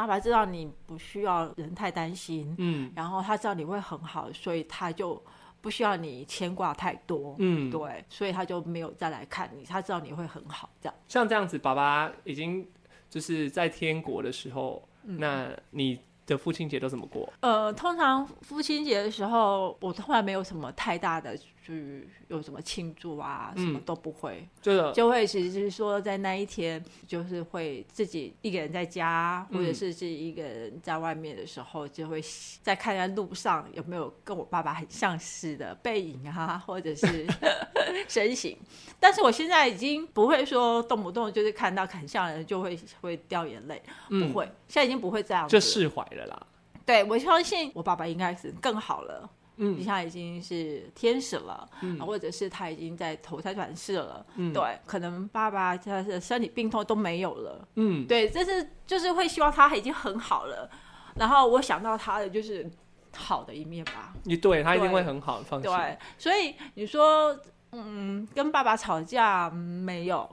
[0.00, 5.22] 爸爸知道你不需要人太担心，嗯然后他知道你会很好，所以他就
[5.60, 7.36] 不需要你牵挂太多。
[7.38, 10.94] 嗯，对，所以他就没有再来看你，他知道你会很好，这样。
[11.06, 12.66] 像这样子，爸爸已经
[13.10, 17.30] 就是在天国的时候，嗯那你的父亲节都怎么过？
[17.40, 21.38] 呃，通常父亲节的时候，我从来没有什么太大的
[21.70, 32.20] 去有什么庆祝啊，什么嗯都不会，就是就会其实是说在那一天，就是会自己一个人在家，或者嗯是自己一个人在外面的时候，就会
[32.62, 37.26] 再看看路上有没有跟我爸爸很相似的背影啊，或者是
[38.08, 38.56] 身形。
[38.98, 43.80] 但是我现在已经不会说动不动就是看到很像的人就会会掉眼泪，
[44.10, 45.48] 嗯不会，现在已经不会这样。
[45.48, 46.46] 就释怀了啦。
[46.84, 49.30] 对我相信我爸爸应该是更好了。
[49.60, 49.76] 嗯。
[49.76, 51.98] 现在已经是天使了，嗯。
[52.00, 54.52] 或者是他已经在投胎转世了，嗯。
[54.52, 60.68] 对，可能爸爸他的身体病痛都没有了，嗯，对，这是就是会希望他已经很好了，
[61.14, 62.68] 然后我想到他的就是
[63.14, 65.70] 好的一面吧，你对他一定会很好，放心。
[65.70, 67.38] 对，所以你说，
[67.72, 70.28] 嗯，跟爸爸吵架、嗯没有，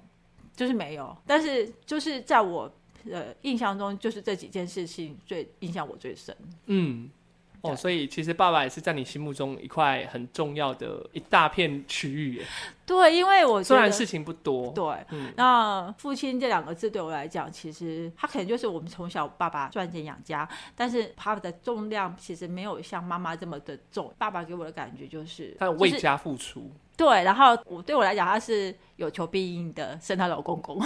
[0.55, 2.71] 就是没有，但是就是在我
[3.11, 6.35] 呃印象中，就是这几件事情最印象我最深。
[6.65, 7.09] 嗯，
[7.61, 12.45] 哦，所以其实爸爸也是在你心目中一块很重要的一大片区域耶，
[12.85, 14.71] 对，因为我觉得虽然事情不多。
[14.71, 24.13] 对，嗯那父亲这两个字对我来讲，其实他可能就是我们从小爸爸赚钱养家，但是他的重量其实没有像妈妈这么的重。
[24.17, 26.71] 爸爸给我的感觉就是，他有为家付出。
[26.97, 30.81] 对，然后我对我来讲，他是有求必应的圣诞老公公，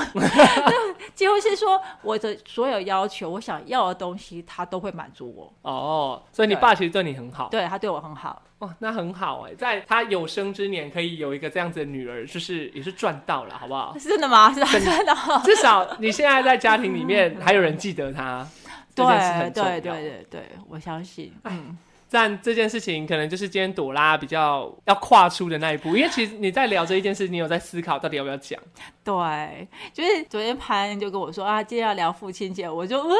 [1.16, 5.54] 几乎是说我的所有要求，我想要的东西，他都会满足我。
[5.62, 7.48] 哦，所以你爸其实对你很好。
[7.50, 13.98] 对他对我很好，哇，那很好哎，在他有生之年可以有一个这样子的女儿，就是也是赚到了，好不好？
[13.98, 14.52] 是真的吗？
[14.54, 15.42] 是真的吗？
[15.46, 18.46] 至少你现在在家庭里面还有人记得他，
[18.94, 19.70] 这件事对很重要。
[19.70, 21.34] 对对对对，我相信。
[21.46, 21.78] 嗯，
[22.12, 28.60] 但这件事情可能就是今天朵拉比较要跨出的那一步，因为其实你在聊这一件事，你有在思考到底要不要讲。
[29.02, 33.16] 对，就是昨天潘就跟我说啊，今天要聊父亲节，我就呃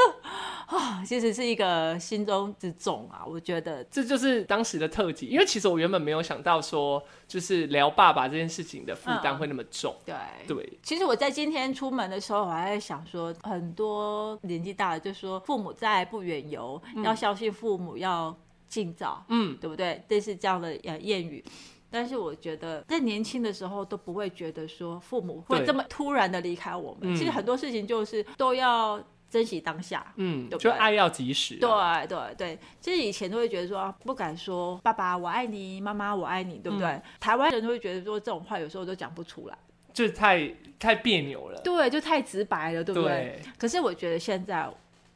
[0.68, 9.96] 啊，其实是一个心中之重啊，我觉得这就是当时的特辑，因为其实我原本没有想到说，就是聊爸爸这件事情的负担嗯会那么重。
[10.06, 10.14] 对。
[10.48, 18.36] 对，其实我在今天出门的时候，我还在想说，很多年纪大的就说父母在不远游，要相信父母要
[18.72, 20.02] 尽早，嗯，对不对？
[20.08, 21.44] 类似这样的呃谚语。
[21.90, 27.14] 但是我觉得，在年轻的时候都不会觉得说父母会对这么突然的离开我们。
[27.14, 28.98] 嗯其实很多事情就是都要
[29.30, 30.14] 珍惜当下。
[30.16, 32.06] 嗯，对不对就爱要及时、啊。
[32.06, 36.88] 对对对，其实以前都会觉得说啊不敢说爸爸我爱你，妈妈我爱你，对不对？
[36.88, 39.58] 嗯台湾人都会觉得说这种话有时候都讲不出来，
[39.92, 41.60] 就是太太别扭了。
[41.62, 43.10] 对，就太直白了，对不对？
[43.12, 44.66] 对可是我觉得现在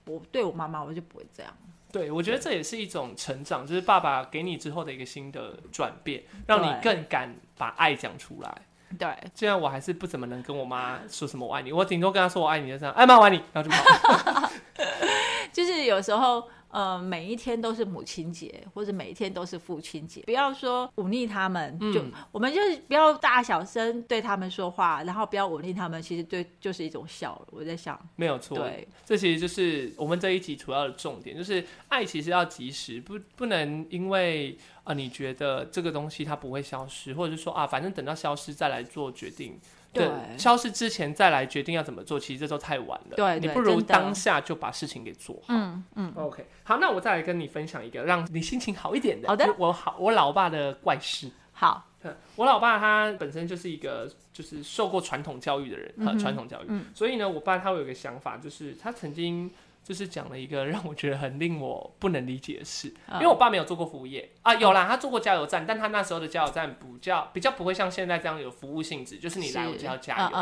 [0.08, 1.58] 我对我妈妈我就不会这样，
[1.95, 8.53] 对，我觉得这也是一种成长，就是爸爸给你之后的一个新的转变，让你更敢把爱讲出来。
[8.99, 14.51] 对虽然我还是不怎么能跟我妈说什么我爱你，我顶多跟她说我爱你就这样，哎妈我爱你，然后就跑。
[15.53, 27.41] 就是有时候，呃，每一天都是母亲节，或者每一天都是父亲节，不要说忤逆他们，就嗯我们就是不要大小声对他们说话，然后不要忤逆他们，其实对就是一种笑。
[27.49, 39.57] 我在想，没有错，对这其实就是我们这一集主要的重点，就是爱其实要及时，不不能因为啊、你觉得这个东西它不会消失，或者是说啊反正等到消失再来做决定。
[39.95, 43.15] 对消失之前再来决定要怎么做，其实这都太晚了。
[43.15, 45.45] 对对你不如当下就把事情给做好。
[45.49, 49.27] 嗯嗯，OK，好，那我再来跟你分享一个让你心情好一点的。
[49.27, 51.31] 好的我好我老爸的怪事。
[51.58, 59.49] 好，嗯我老爸他本身就是一个就是受过传统教育的人，传统教育，嗯所以呢，我爸他有一个想法，就是他曾经
[59.86, 64.28] 就是讲了一个让我觉得很令我不能理解的事，嗯因为我爸没有做过服务业。
[64.41, 70.36] 啊，有啦，他做过加油站，但他那时候的加油站比较比较不会像现在这样有服务性质，就是你来我就要加油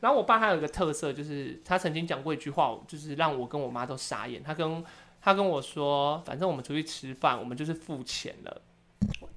[0.00, 4.42] 然后我爸他有一个特色，就是他曾经讲过一句话，就是让我跟我妈都傻眼。
[4.42, 4.84] 他跟
[5.22, 8.60] 他跟我说，反正我们出去吃饭，我们就是付钱了，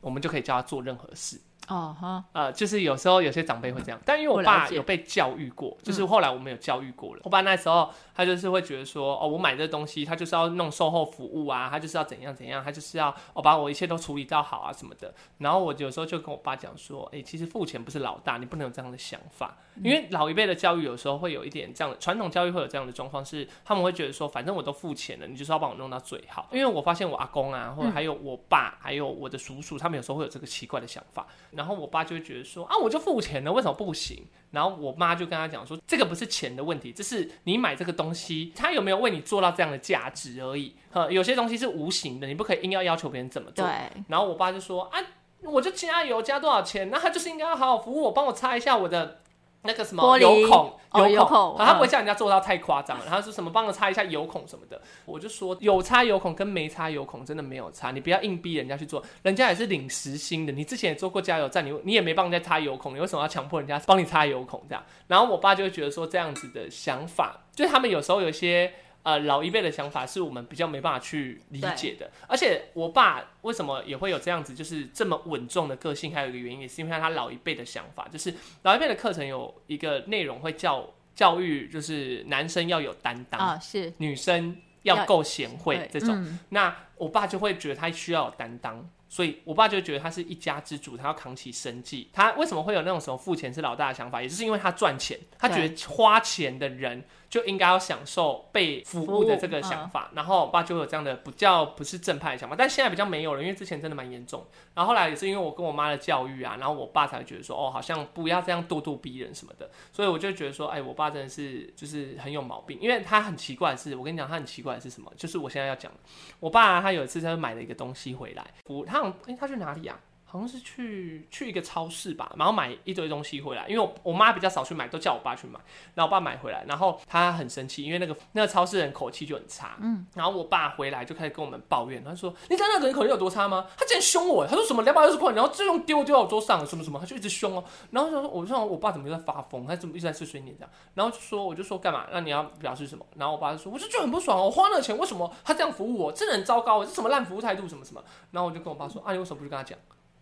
[0.01, 1.39] 我们就可以叫他做任何事。
[1.69, 7.21] 嗯，哦哈，呃，就是有时候有些长辈会这样，但因为我爸有被教育过，就是后来我们有教育过了。
[7.23, 15.13] 我爸那时候他就是会觉得说，哦，我买这东西，他就是要弄售后服务啊，他就是要怎样怎样，他就是要我、把我一切都处理到好啊什么的。
[15.37, 26.47] 然后我有时候就跟我爸讲说，哎、其实付钱不是老大，你不能有这样的想法，因为老一辈的教育有时候会有一点这样的，传统教育会有这样的状况，是他们会觉得说，反正我都付钱了，你就是要帮我弄到最好。
[26.51, 31.27] 因为我发现我阿公啊，或者还有我爸，还有我的叔叔，他们有时候会有这个奇怪的想法，
[31.59, 34.25] 然后我爸就会觉得说啊，我就付钱了，为什么不行？
[34.51, 40.73] 然后我妈就跟他讲说，这个不是钱的问题，这是你买这个东西，他有没有为你做到这样的价值而已。
[40.89, 43.65] 呵，有些东西是无形的，你不可以硬要要求别人怎么做。
[43.65, 43.73] 对，
[44.07, 44.99] 然后我爸就说啊，
[45.43, 49.19] 我就加油加多少钱，那他就是应该要好好服务我，帮我擦一下我的
[49.63, 64.83] 那个什么油孔，哦油油孔啊他不会嗯叫人家做到太夸张然后说什么帮我擦一下油孔什么的，我就说有擦油孔跟没擦油孔真的没有差，你不要硬逼人家去做，人家也是领时薪的，你之前也做过加油站，你你也没帮人家擦油孔，你为什么要强迫人家帮你擦油孔这样？
[65.07, 68.73] 然后我爸就会觉得说这样子的想法，就是他们有时候有些。
[69.03, 78.33] 呃，老一辈的想法是我们比较没办法去理解的，而且我爸为什么也会有这样子，就是这么稳重的个性，还有一个原因，也是因为他老一辈的想法，就是
[78.63, 80.85] 老一辈的课程有一个内容会教
[81.15, 83.91] 教育，就是男生要有担当，啊是。
[83.97, 86.09] 女生要要够贤惠这种。
[86.15, 86.39] 嗯。
[86.49, 92.09] 那我爸就会觉得他需要有担当，所以我爸就觉得他是一家之主，他要扛起生计。
[92.11, 100.09] 他为什么会有那种什么付钱是老大的想法，也就是因为他赚钱，他觉得花钱的人就应该要享受被服务的这个想法。
[100.13, 104.45] 然后我爸就有这样的比较不是正派的想法，但现在比较没有了，因为之前真的蛮严重。
[104.73, 109.69] 然后后来也是因为我跟我妈的教育啊，然后我爸才会觉得说，哦，好像不要这样咄咄逼人什么的。
[109.91, 115.11] 所以我就觉得说，哎，我爸真的是就是很有毛病，因为他很奇怪的是，我跟你讲，他很奇怪的是什么？
[115.15, 115.91] 就是我现在要讲，
[116.39, 119.99] 我爸、他有一次他就买了一个东西回来，我他好像哎、他去哪里啊？
[120.31, 125.59] 好像是去去一个超市吧，然后买一堆东西回来，因为我我妈比较少去买，都叫我爸去买，
[125.95, 133.65] 然后我爸买回来，然后他很生气，因为那个那个超市人口气就很差，嗯，然后我爸回来就开始跟我们抱怨，他说你知道那个人口气有多差吗？
[133.75, 142.05] 他竟然凶我，他说什么两百二十块，然后就用丢丢到我桌上，什么什么，他就一直凶哦，然后就说我说我爸怎么在发疯，他怎么一直在碎碎念这样，然后就说我就说干嘛？
[142.11, 143.03] 那你要表示什么？
[143.15, 149.77] 然后我爸就说我就觉得很不爽，我花那个钱为什么他这样服务我，真的很糟糕，这什么烂服务态度什么什么，然后我就跟我爸说啊，你为什么不去跟他讲？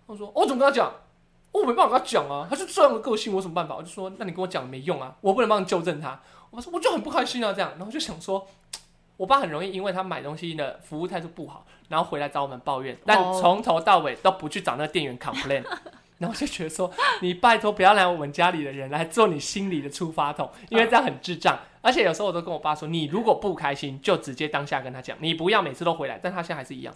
[0.07, 0.91] 他说：“我怎么跟他讲？
[1.51, 6.19] 我没办法跟他讲啊，他是这样的个性，我有什么办法？”我就说：“那你跟我讲没用啊，我不能帮你纠正他。”
[6.51, 8.47] 我说：“我就很不开心啊，这样。”然后就想说，
[9.17, 15.63] 我爸很容易因为他买东西的服务态度不好，然后回来找我们抱怨，但从头到尾都不去找那个店员 complain。
[16.19, 16.91] 然后就觉得说，
[17.21, 21.59] 你拜托不要来我们家里的人来做你心里的出发筒，因为这样很智障。
[21.79, 26.19] 而且有时候我都跟我爸说，你如果不开心，就直接当下跟他讲，你不要每次都回来。
[26.21, 26.91] 但他现在还是一样。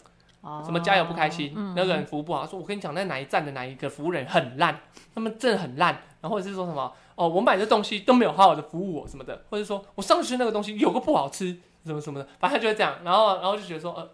[0.63, 1.53] 什么加油不开心？
[1.75, 4.79] 那个人服务不好，说我跟你讲，那哪一站的哪一个服务人很烂，
[5.13, 6.01] 他们真的很烂。
[6.21, 12.97] 然后或者是说什么哦，我买的东西都没有好好的服务我什么的，或者说我上次吃那个东西有个不好吃，什么什么的，反正他就会这样。
[13.03, 14.07] 然后然后就觉得说，呃，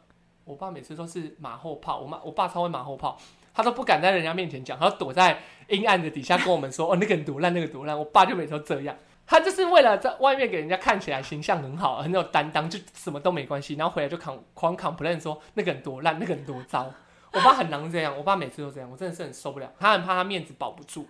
[0.46, 3.18] 我爸每次都是马后炮，我妈我爸超会马后炮，
[3.54, 7.98] 他都不敢在人家面前讲，他躲在阴暗的底下跟我们说，哦，那个人多烂，那个多烂。
[7.98, 8.96] 我爸就每次都这样。
[9.28, 16.90] 他就是为了在外面给人家看起来形象很好，很有担当，就什么都没关系，然后回来就扛狂扛 plan 说那个人多烂，那个人多糟。
[17.34, 19.70] 我爸很能这样，我爸每次都这样，我真的是很受不了。
[19.78, 21.06] 他很怕他面子保不住，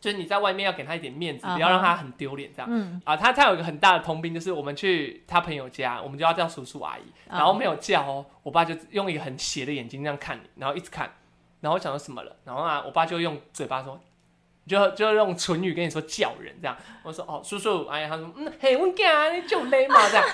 [0.00, 3.00] 就是你在外面要给他一点面子，不要让他很丢脸这样。
[3.04, 11.12] 啊，他他有一个很大的通病，就是我们去他朋友家，我们就要叫叔叔阿姨，然后没有叫哦，我爸就用一个很斜的眼睛这样看你，然后一直看，
[11.60, 14.00] 然后想到什么了，然后啊，我爸就用嘴巴说。
[14.66, 20.24] 就就用唇语跟你说叫人这样，我说哦叔叔，哎呀，他说嗯嘿我讲你就累嘛这样，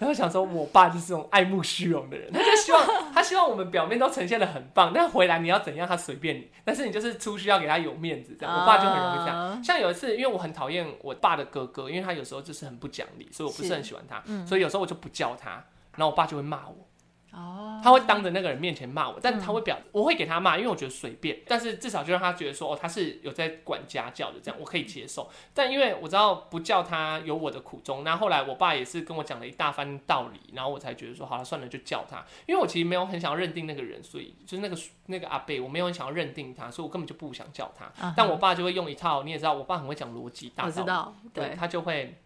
[0.00, 9.62] 然后想说我爸就是这种爱慕虚荣的人，他就希望他希望我们表面都呈现的很棒，但回来你要怎样他随便你，但是你就是出去要给他有面子这样，我爸就很容易这样。
[9.62, 15.50] 像有一次，因为我很讨厌我爸的哥哥，因为他有时候就是很不讲理，所以我不是很喜欢他，所以有时候我就不叫他，
[15.96, 16.88] 然后我爸就会骂我。
[17.34, 25.28] 哦，他会当着那个人面前骂我，但他会表，我会给他骂，因为我觉得随便，但是至少就让他觉得说，哦，他是有在管家教的，这样我可以接受。
[25.52, 32.24] 但因为我知道不叫他有我的苦衷，那后来我爸也是跟我讲了一大番道理，然后我才觉得说，好了，算了，就叫他。
[32.46, 38.12] 因为我其实没有很想要认定那个人，所以就是那个那个阿贝，我没有很想要认定他，所以我根本就不想叫他。
[38.16, 42.16] 但我爸就会用一套，你也知道，我爸很会讲逻辑，我知道，对他就会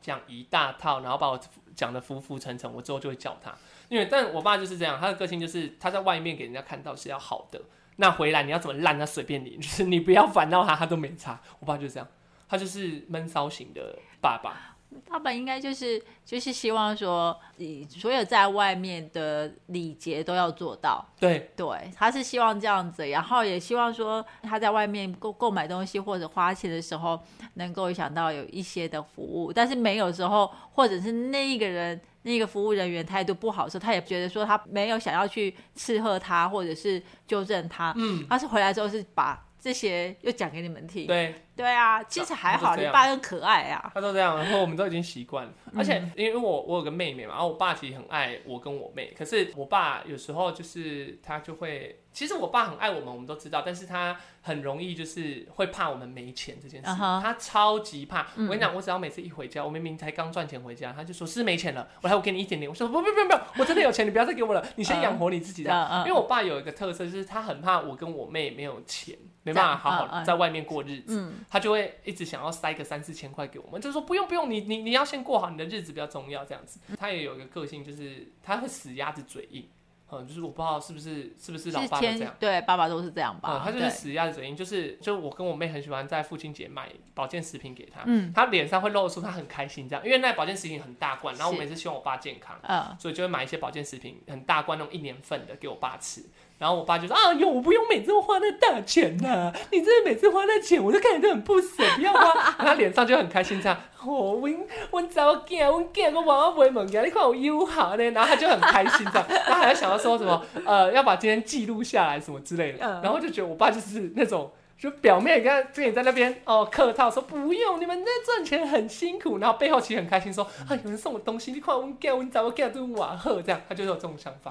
[0.00, 1.38] 讲一大套，然后把我
[1.74, 3.54] 讲的浮浮沉沉，我之后就会叫他。
[3.88, 7.60] 因为，但我爸就是这样，他的个性就是他在外面给人家看到是要好的，
[7.96, 11.40] 那回来你要怎么烂，那随便你，就是你不要烦到他，他都没差。
[11.60, 12.08] 我爸就是这样，
[12.48, 14.72] 他就是闷骚型的爸爸。
[15.08, 21.04] 爸爸应该就是就是希望说，你所有在外面的礼节都要做到。
[21.20, 27.20] 对对，他是希望这样子，然后也希望说他在外面购购买东西或者花钱的时候，
[27.54, 32.00] 能够想到有一些的服务，但是没有时候，或者是那一个人。
[32.26, 37.94] 那个服务人员态度不好的时候，他也觉得说他没有想要去斥喝他，或者是纠正他。
[37.96, 41.06] 嗯，他是回来之后是把这些又讲给你们听。
[41.06, 41.34] 对。
[41.56, 43.90] 对啊，其实还好，你爸很可爱啊。
[43.94, 45.52] 他都这样，然后我们都已经习惯了。
[45.74, 49.14] 而且因为我我有个妹妹嘛，然后我爸其实很爱我跟我妹。
[49.16, 53.62] 可是我爸有时候就是他就会，其实我爸很爱我们，我们都知道。
[53.64, 58.26] 但是他很容易就是会怕我们没钱这件事，他超级怕。
[58.36, 62.68] 我跟你讲，我只要每次一回家，我明明才刚赚钱回家，他就说是没钱了，我来我给你一点点。
[62.70, 66.04] 我说不不不不，我真的有钱，你不要再给我了，你先养活你自己的。
[66.06, 69.16] 因为我爸有一个特色，就是他很怕我跟我妹没有钱，
[69.46, 71.32] 没办法好好在外面过日子。
[71.48, 76.80] 他就会一直想要塞个三四千块给我们，就是说不用不用，你你你要先过好你的日子比较重要这样子。
[76.98, 79.68] 他也有一个个性，就是他会死鸭子嘴硬，
[80.10, 83.62] 嗯，就是我不知道是不是是不是老爸这样，对，爸爸都是这样吧。
[83.64, 96.24] 他就是死鸭子嘴硬，就是就我跟我妹很喜欢在父亲节买保健食品给他，嗯，他脸上会露出他很开心这样，因为那保健食品很大罐，然后我每次希望我爸健康，嗯，所以就会买一些保健食品很大罐那种一年份的给我爸吃。
[96.58, 102.32] 然后我爸就说啊，用，我不用每次都花那大钱呐，你真的每次花那钱，我就看你都很不舍，不要花。
[102.58, 104.48] 他脸上就很开心，这样，哦，我
[104.90, 124.50] 我早见，我见我娃娃不会猛你看我优好呢，然后他就很开心这样，然后还要想要说什么，呃，要把今天记录下来什么之类的，然后就觉得我爸就是那种就表面跟跟你在那边哦客套说不用，你们在赚钱很辛苦，然后背后其实很开心说啊有人送我东西，你看我给我你找我给都瓦赫这样，他就是有这种想法。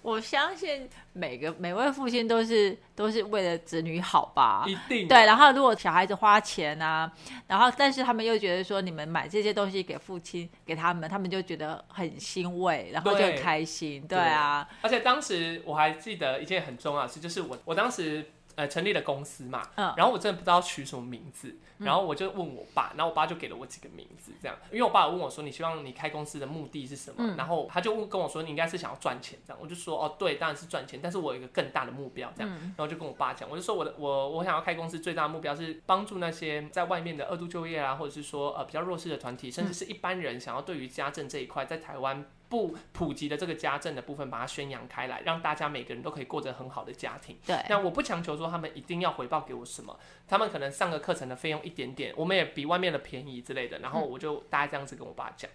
[0.00, 4.64] 我相信每个每位父亲都是都是为了子女好吧？
[4.66, 7.10] 一定对，然后如果小孩子花钱啊，
[7.46, 14.06] 然后但是他们又觉得说你们买这些东西给父亲给他们，他们就觉得很欣慰，然后就很对开心。
[14.08, 18.24] 对啊，而且当时我还记得一件很重要的事，就是我我当时
[18.58, 19.94] 呃成立了公司嘛，嗯。
[19.96, 27.36] 然后我真的不知道取什么名字，然后我就问我爸，然后我爸就给了我几个名字，这样，因为我爸问我说你希望你开公司的目的是什么，嗯。
[27.36, 32.74] 然后他就问跟我说你应该是想要赚钱这样，我就说哦对，当然是赚钱，但是我有一个更大的目标这样，嗯。
[32.76, 42.26] 然后就跟我爸讲，我就说我的我我想要开公司最大的目标是帮助那些在外面的二度就业啊，或者是说呃比较弱势的团体，甚至是一般人想要对于家政这一块在台湾。
[42.48, 47.38] 不普及的这个家政的部分，把它宣扬开来，让大家每个人都可以过着很好的家庭。
[47.46, 53.78] 对，那我不强求说他们一定要回报给我什么，他们可能上个课程的费用一点点，我们也比外面的便宜之类的。
[53.80, 55.50] 然后我就大家这样子跟我爸讲，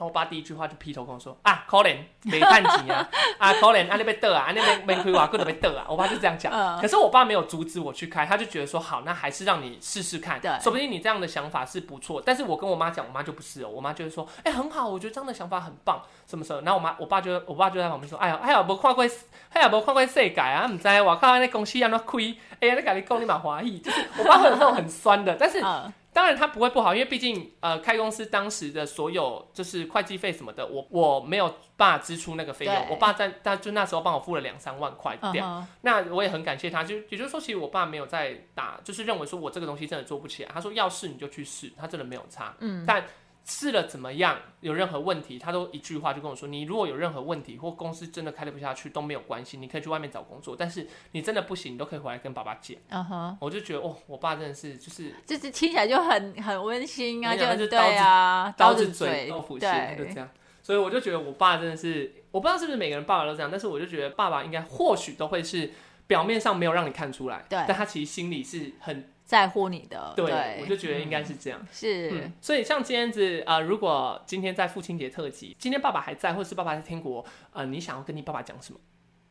[0.00, 6.50] 然后我爸第一句话就劈头跟我说啊，可怜没看钱啊，啊可怜啊那边得啊，啊那边没亏瓦个都被得啊，我爸就这样讲。
[6.50, 12.22] 嗯可是我爸没有阻止我去开，他就觉得说好，那还是让你试试看，对说不定你这样的想法是不错。
[12.24, 16.62] 但是我跟我妈讲，我妈就不是哦，我妈就会说，哎、很好，我觉得这样的想法很棒，什么什么。
[16.62, 19.04] 然后我妈我爸就我爸就在旁边说，哎呀，哎呀，无看过，
[19.52, 31.46] 哎呀，无看过世界啊，唔知我靠，那公司安怎开，哎呀，你甲你讲你蛮华裔，就是我爸会有那种很酸的，但是嗯，当然他不会不好，因为毕竟呃开公司当时的所有就是会计费什么的，我我没有
[31.76, 35.46] 办法支出那个费用，我爸在他就那时候帮我付了两三万块掉。
[35.46, 40.50] 嗯哼那我也很感谢他，就也就是说，其实我爸没有在打，就是认为说我这个东西真的做不起来。
[40.52, 42.54] 他说要试你就去试，他真的没有差。
[42.58, 43.04] 嗯，但
[43.50, 50.54] 试了怎么样，有任何问题，他都一句话就跟我说：你如果有任何问题或公司真的开得不下去都没有关系，你可以去外面找工作。
[50.56, 52.76] 但是你真的不行，你都可以回来跟爸爸讲。
[52.90, 60.28] 嗯哼，我就觉得哦，我爸真的是就是就是听起来就很很温馨啊，就对啊，刀子子嘴豆腐心，就这，样。
[60.62, 65.72] 所以我就觉得我爸真的是，我不知道是不是每个人爸爸都这样，但是我就觉得爸爸应该或许都会是
[66.06, 71.64] 表面上没有让你看出来，对但他其实心里是很在乎你的，对，对，我就觉得应该是这样。
[71.70, 78.80] 是嗯，所以像今天子呃，如果今天在父亲节特辑，今天爸爸还在，或是爸爸在天国，呃，你想要跟你爸爸讲什么？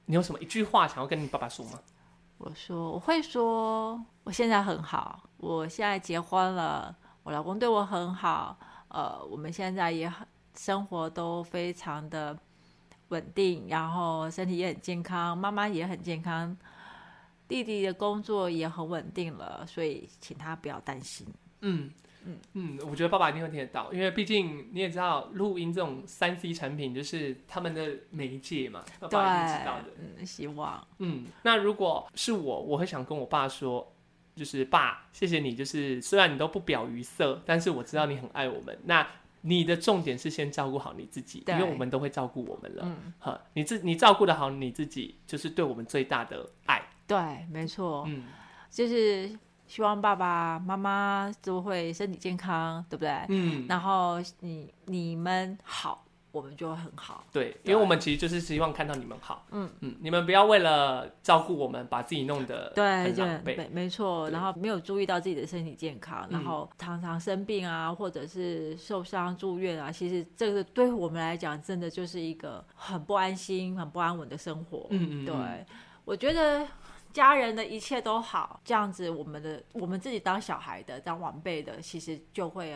[0.05, 1.81] 你有什么一句话想要跟你爸爸说吗？
[2.37, 10.25] 我说我会说，我现在很好，我现在结婚了，我老公对我很好，呃，我们现在也很
[10.55, 12.37] 生活都非常的
[13.09, 16.55] 稳定，然后身体也很健康，妈妈也很健康，
[17.49, 21.27] 弟弟的工作也很稳定了，所以请他不要担心。
[21.61, 21.91] 嗯
[22.25, 33.91] 嗯嗯，我觉得爸爸一定会听得到，因为毕竟你也知道，录音这种三 C 产品就是他们的媒介嘛，爸爸一定知道的。，嗯，希望嗯，那如果是我，我会想跟我爸说，
[34.35, 38.77] 就是爸，谢谢你，就是虽然你都不表于色，但是我知道你很爱我们。
[38.85, 39.05] 那
[39.41, 42.83] 你的重点是先照顾好你自己，因为我们都会照顾我们了。
[42.85, 46.81] 嗯，哈，你自你照顾的好你自己，就是对我们最大的爱。
[47.09, 47.17] 对，
[47.51, 48.23] 没错，嗯，
[48.69, 49.29] 就是
[49.65, 53.25] 希望爸爸妈妈都会身体健康，对不对？
[53.29, 57.23] 嗯，然后你你们好，我们就会很好。
[57.31, 59.47] 对，因为我们其实就是希望看到你们好。
[59.49, 63.57] 嗯嗯，你们不要为了照顾我们，把自己弄得对，很对狼狈。
[63.57, 64.29] 没没错。
[64.29, 74.85] 然后没有注意到自己的身体健康，嗯然后常常生病啊，或者是受伤住院啊，其实这个对我们来讲，真的就是一个很不安心、很不安稳的生活。
[74.91, 75.65] 嗯嗯，对嗯，
[76.05, 76.65] 我觉得
[77.19, 82.71] 家人的一切都好，这样子，我们的我们自己当小孩的、当晚辈的，其实就会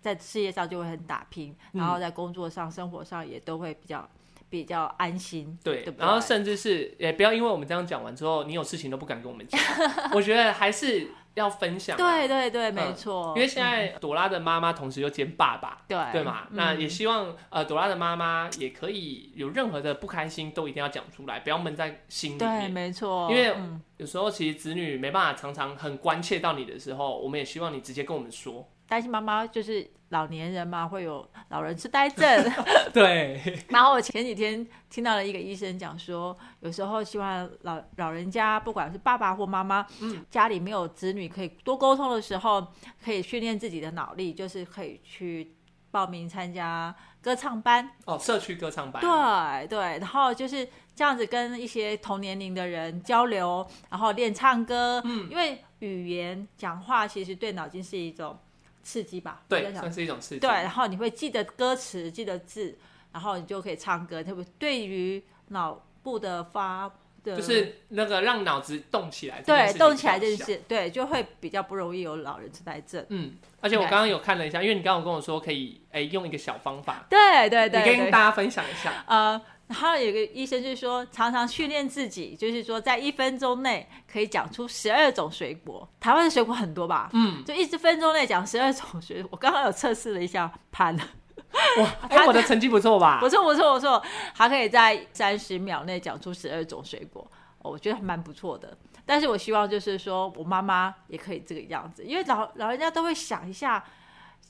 [0.00, 4.08] 在事业上就会很打拼，嗯然后在工作上、生活上也都会比较
[4.50, 5.58] 比较安心。
[5.62, 9.60] 对，对对然后甚至是也不要因为我们这样讲完之后，你有事情都不敢跟我们讲。
[10.14, 13.32] 我觉得还是要分享啊、对对对，嗯没错。
[13.34, 16.46] 因为现在朵拉的妈妈同时又兼爸爸，对对嘛？
[16.50, 22.70] 嗯那也希望呃朵拉的妈妈也可以有任何的不开心都一定要讲出来，不要闷在心里对，面。
[22.70, 23.28] 没错。
[23.28, 28.68] 因为嗯有时候其实子女没办法常常很关切到你的时候，我们也希望你直接跟我们说。
[28.94, 32.24] 担心妈妈就是老年人嘛，会有老人痴呆症。
[32.94, 42.64] 对，然后我前几天听到了一个医生讲说，有时候希望老老人家，不管是爸爸或妈妈，嗯，家里没有子女可以多沟通的时候，
[43.04, 45.56] 可以训练自己的脑力，就是可以去
[45.90, 47.90] 报名参加歌唱班。
[48.04, 55.02] 哦，社区歌唱班，对对，然后就是这样子跟一些同年龄的人交流，然后练唱歌。
[55.04, 58.38] 嗯，因为语言讲话其实对脑筋是一种
[58.84, 59.42] 刺激吧？
[59.48, 60.40] 对，算是一种刺激。
[60.40, 62.78] 对，然后你会记得歌词，记得字，
[63.12, 64.22] 然后你就可以唱歌。
[64.22, 66.88] 特别对于脑部的发
[67.24, 70.62] 的，就是那个让脑子动起来，对动起来这件事。
[70.68, 73.04] 对就会比较不容易有老人痴呆症。
[73.08, 79.04] 嗯，而且我刚刚有看了一下，因为你刚刚有跟我说可以哎、用一个小方法，对对对对你跟大家分享一下。
[79.06, 85.88] 呃，还有一个医生就是说，常常训练自己，就是说在一分钟内可以讲出十二种水果。
[85.98, 87.08] 台湾的水果很多吧？
[87.12, 89.30] 嗯，就一分钟内讲十二种水果。
[89.32, 93.28] 我刚刚有测试了一下潘，哇， 哎、我的成绩不错吧不？
[93.28, 94.02] 错不错不错，
[94.34, 97.22] 他可以在三十秒内讲出十二种水果、
[97.62, 98.76] 哦我觉得还蛮不错的。
[99.06, 103.82] 但是我希望就是说我妈妈也可以这个样子，因为老老人家都会想一下，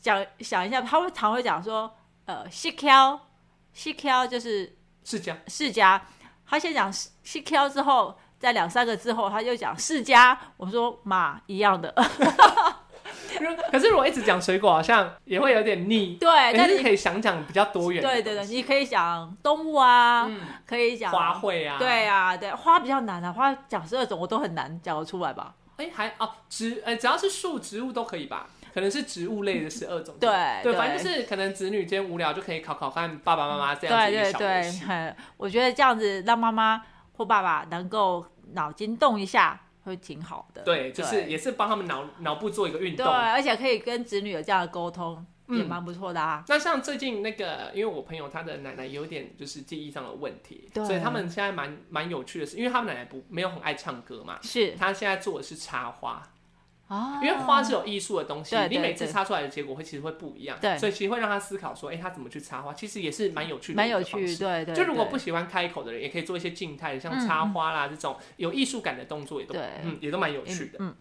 [0.01, 1.93] 讲想一下，他会常会讲说，
[2.25, 3.29] 呃，西挑
[3.73, 5.39] 西挑就是是这样。
[5.49, 6.01] 世家，
[6.49, 10.39] 他先讲西 Q 之后，在两三个之后，他就讲世家。
[10.57, 11.95] 我说妈一样的，
[13.71, 16.17] 可是如果一直讲水果，好像也会有点腻。
[16.19, 18.03] 对，但但是是可以想讲比较多元。
[18.03, 25.55] 对对对，你可以讲动物啊，嗯，可以讲花卉啊，对啊，对花比较难啊，花讲十二种我都很难讲得出来吧？
[25.77, 28.47] 哎、还哦植呃只要是树植物都可以吧？
[28.75, 30.17] 可能是植物类的十二种。
[30.19, 30.29] 对
[30.65, 34.85] 对，对反正就是可能子女间无聊就可以考考看爸爸妈妈这样子一个对对对，小游戏。
[34.85, 40.63] 很， 我觉得这样子让妈妈或爸爸能够脑筋动一下，会挺好的。
[40.63, 43.15] 对，就是也是帮他们脑脑部做一个运动对，动。
[43.15, 46.43] 而且可以跟子女有这样的沟通，也嗯蛮不错的啊。
[46.49, 56.21] 那像最近那个，因为我朋友他的奶奶有点就是记忆上的问题，对所以他们现在蛮蛮有趣的是，因为他们奶奶不没有很爱唱歌嘛，是他现在做的是插花，
[56.89, 64.37] 啊，因为花是有艺术的东西，对对你每次对插出来的结果会其实会不一样，对所以其实会让他思考说，哎、他怎么去插花，其实也是蛮有趣的，蛮有趣，。
[64.37, 64.75] 对对。
[64.75, 70.79] 就如果不喜欢开口的人，也可以做一些静态的，像嗯插花啦、这种有艺术感的动作，也都对嗯也都蛮有趣的。
[70.81, 70.95] 嗯，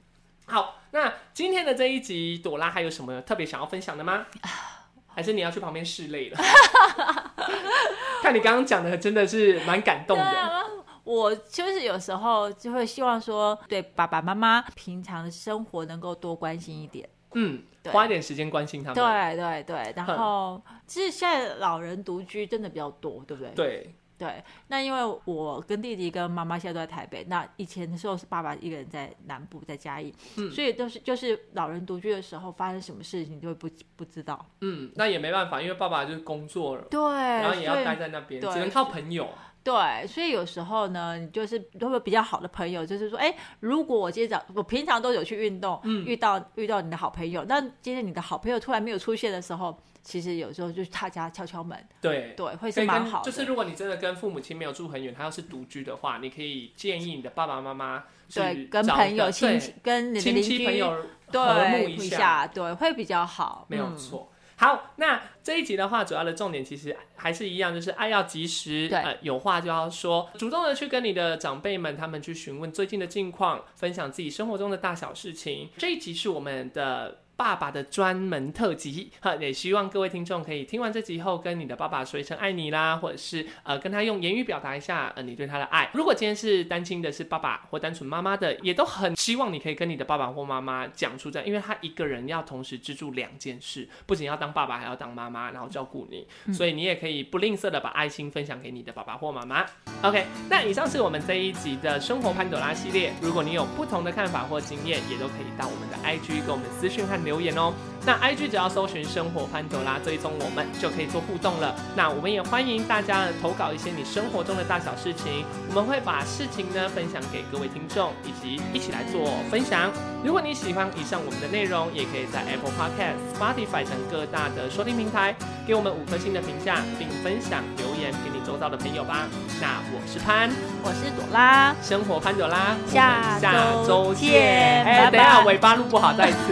[0.46, 4.26] 好，那今天的这一集，朵拉还有什么特别想要分享的吗？
[5.16, 6.40] 还是你要去旁边拭泪了？
[8.24, 10.24] 看你刚刚讲的，真的是蛮感动的。
[11.04, 17.08] 我就是有时候就会希望说，对爸爸妈妈平常的生活能够多关心一点。
[17.34, 18.96] 嗯，对花一点时间关心他们。
[18.96, 23.52] 对对对，然后其实现在老人独居真的比较多，对不对？
[23.56, 34.46] 对对，那因为我跟弟弟跟妈妈现在都在台北，那以前的时候是爸爸一个人在南部在嘉义，嗯所以都是就是老人独居的时候发生什么事情，就会不不知道。
[34.62, 39.28] 嗯，那也没办法，因为爸爸就是工作了，对，然后也要待在那边，只能靠朋友。
[39.64, 53.32] 对，所以有时候呢，你就是如果比较好的朋友，就是说，哎，如果我今天早，我平常都有去运动，嗯遇到遇到你的好朋友，那今天你的好朋友突然没有出现的时候，其实有时候就是他家敲敲门，对，对，会是蛮好的。
[53.32, 63.66] 就是如果你真的跟父母亲没有住很远，他要是独居的话，你可以建议你的爸爸妈妈去对，跟朋友、亲戚、跟你的亲邻居戚朋友和睦对一一下，对，会比较好。
[63.70, 64.30] 嗯没有错。
[64.64, 75.70] 好，那这一集的话，主要的重点其实还是一样，就是爱要及时，对呃，有话就要说，主动的去跟你的长辈们，他们去询问最近的近况，分享自己生活中的大小事情。
[75.78, 77.20] 这一集是我们的。
[77.44, 85.90] 爸爸的专门特辑，哈，也希望各位听众可以听完这集后，跟你的爸爸说一声爱你啦，或者是呃跟他用言语表达一下呃你对他的爱。
[85.94, 99.66] 如果今天是单亲的，是爸爸或单纯妈妈的，也都很希望你可以跟你的爸爸或妈妈讲出这样，因为他一个人要同时资助两件事，不仅要当爸爸，还要当妈妈，然后照顾你，所以你也可以不吝啬的把爱心分享给你的爸爸或妈妈。
[100.02, 103.12] OK，那以上是我们这一集的生活潘朵拉系列。
[103.22, 107.74] 如果你有不同的看法或经验，也都可以到我们的 IG 跟我们私讯和留言哦。
[108.06, 111.74] 那 IG 只要搜寻“生活潘朵拉”，追踪我们就可以做互动了。
[111.96, 119.90] 那我们也欢迎大家投稿一些你生活中的大小事情，我们会把事情呢分享给各位听众，以及一起来做分享。
[120.22, 125.34] 如果你喜欢以上我们的内容，也可以在 Apple Podcast、Spotify 等各大的收听平台
[125.66, 129.30] 给我们五颗星的评价，并分享留言给你周遭的朋友吧。
[129.62, 130.52] 那我是潘，
[130.84, 134.84] 我是朵拉，生活潘朵拉，下下周周见见。
[134.84, 136.52] 哎，拜等一下拜尾巴录不好，再一次。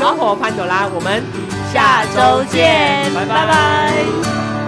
[0.00, 1.22] 生活潘朵拉，我们
[1.70, 3.26] 下周见，拜。
[3.26, 4.59] 拜拜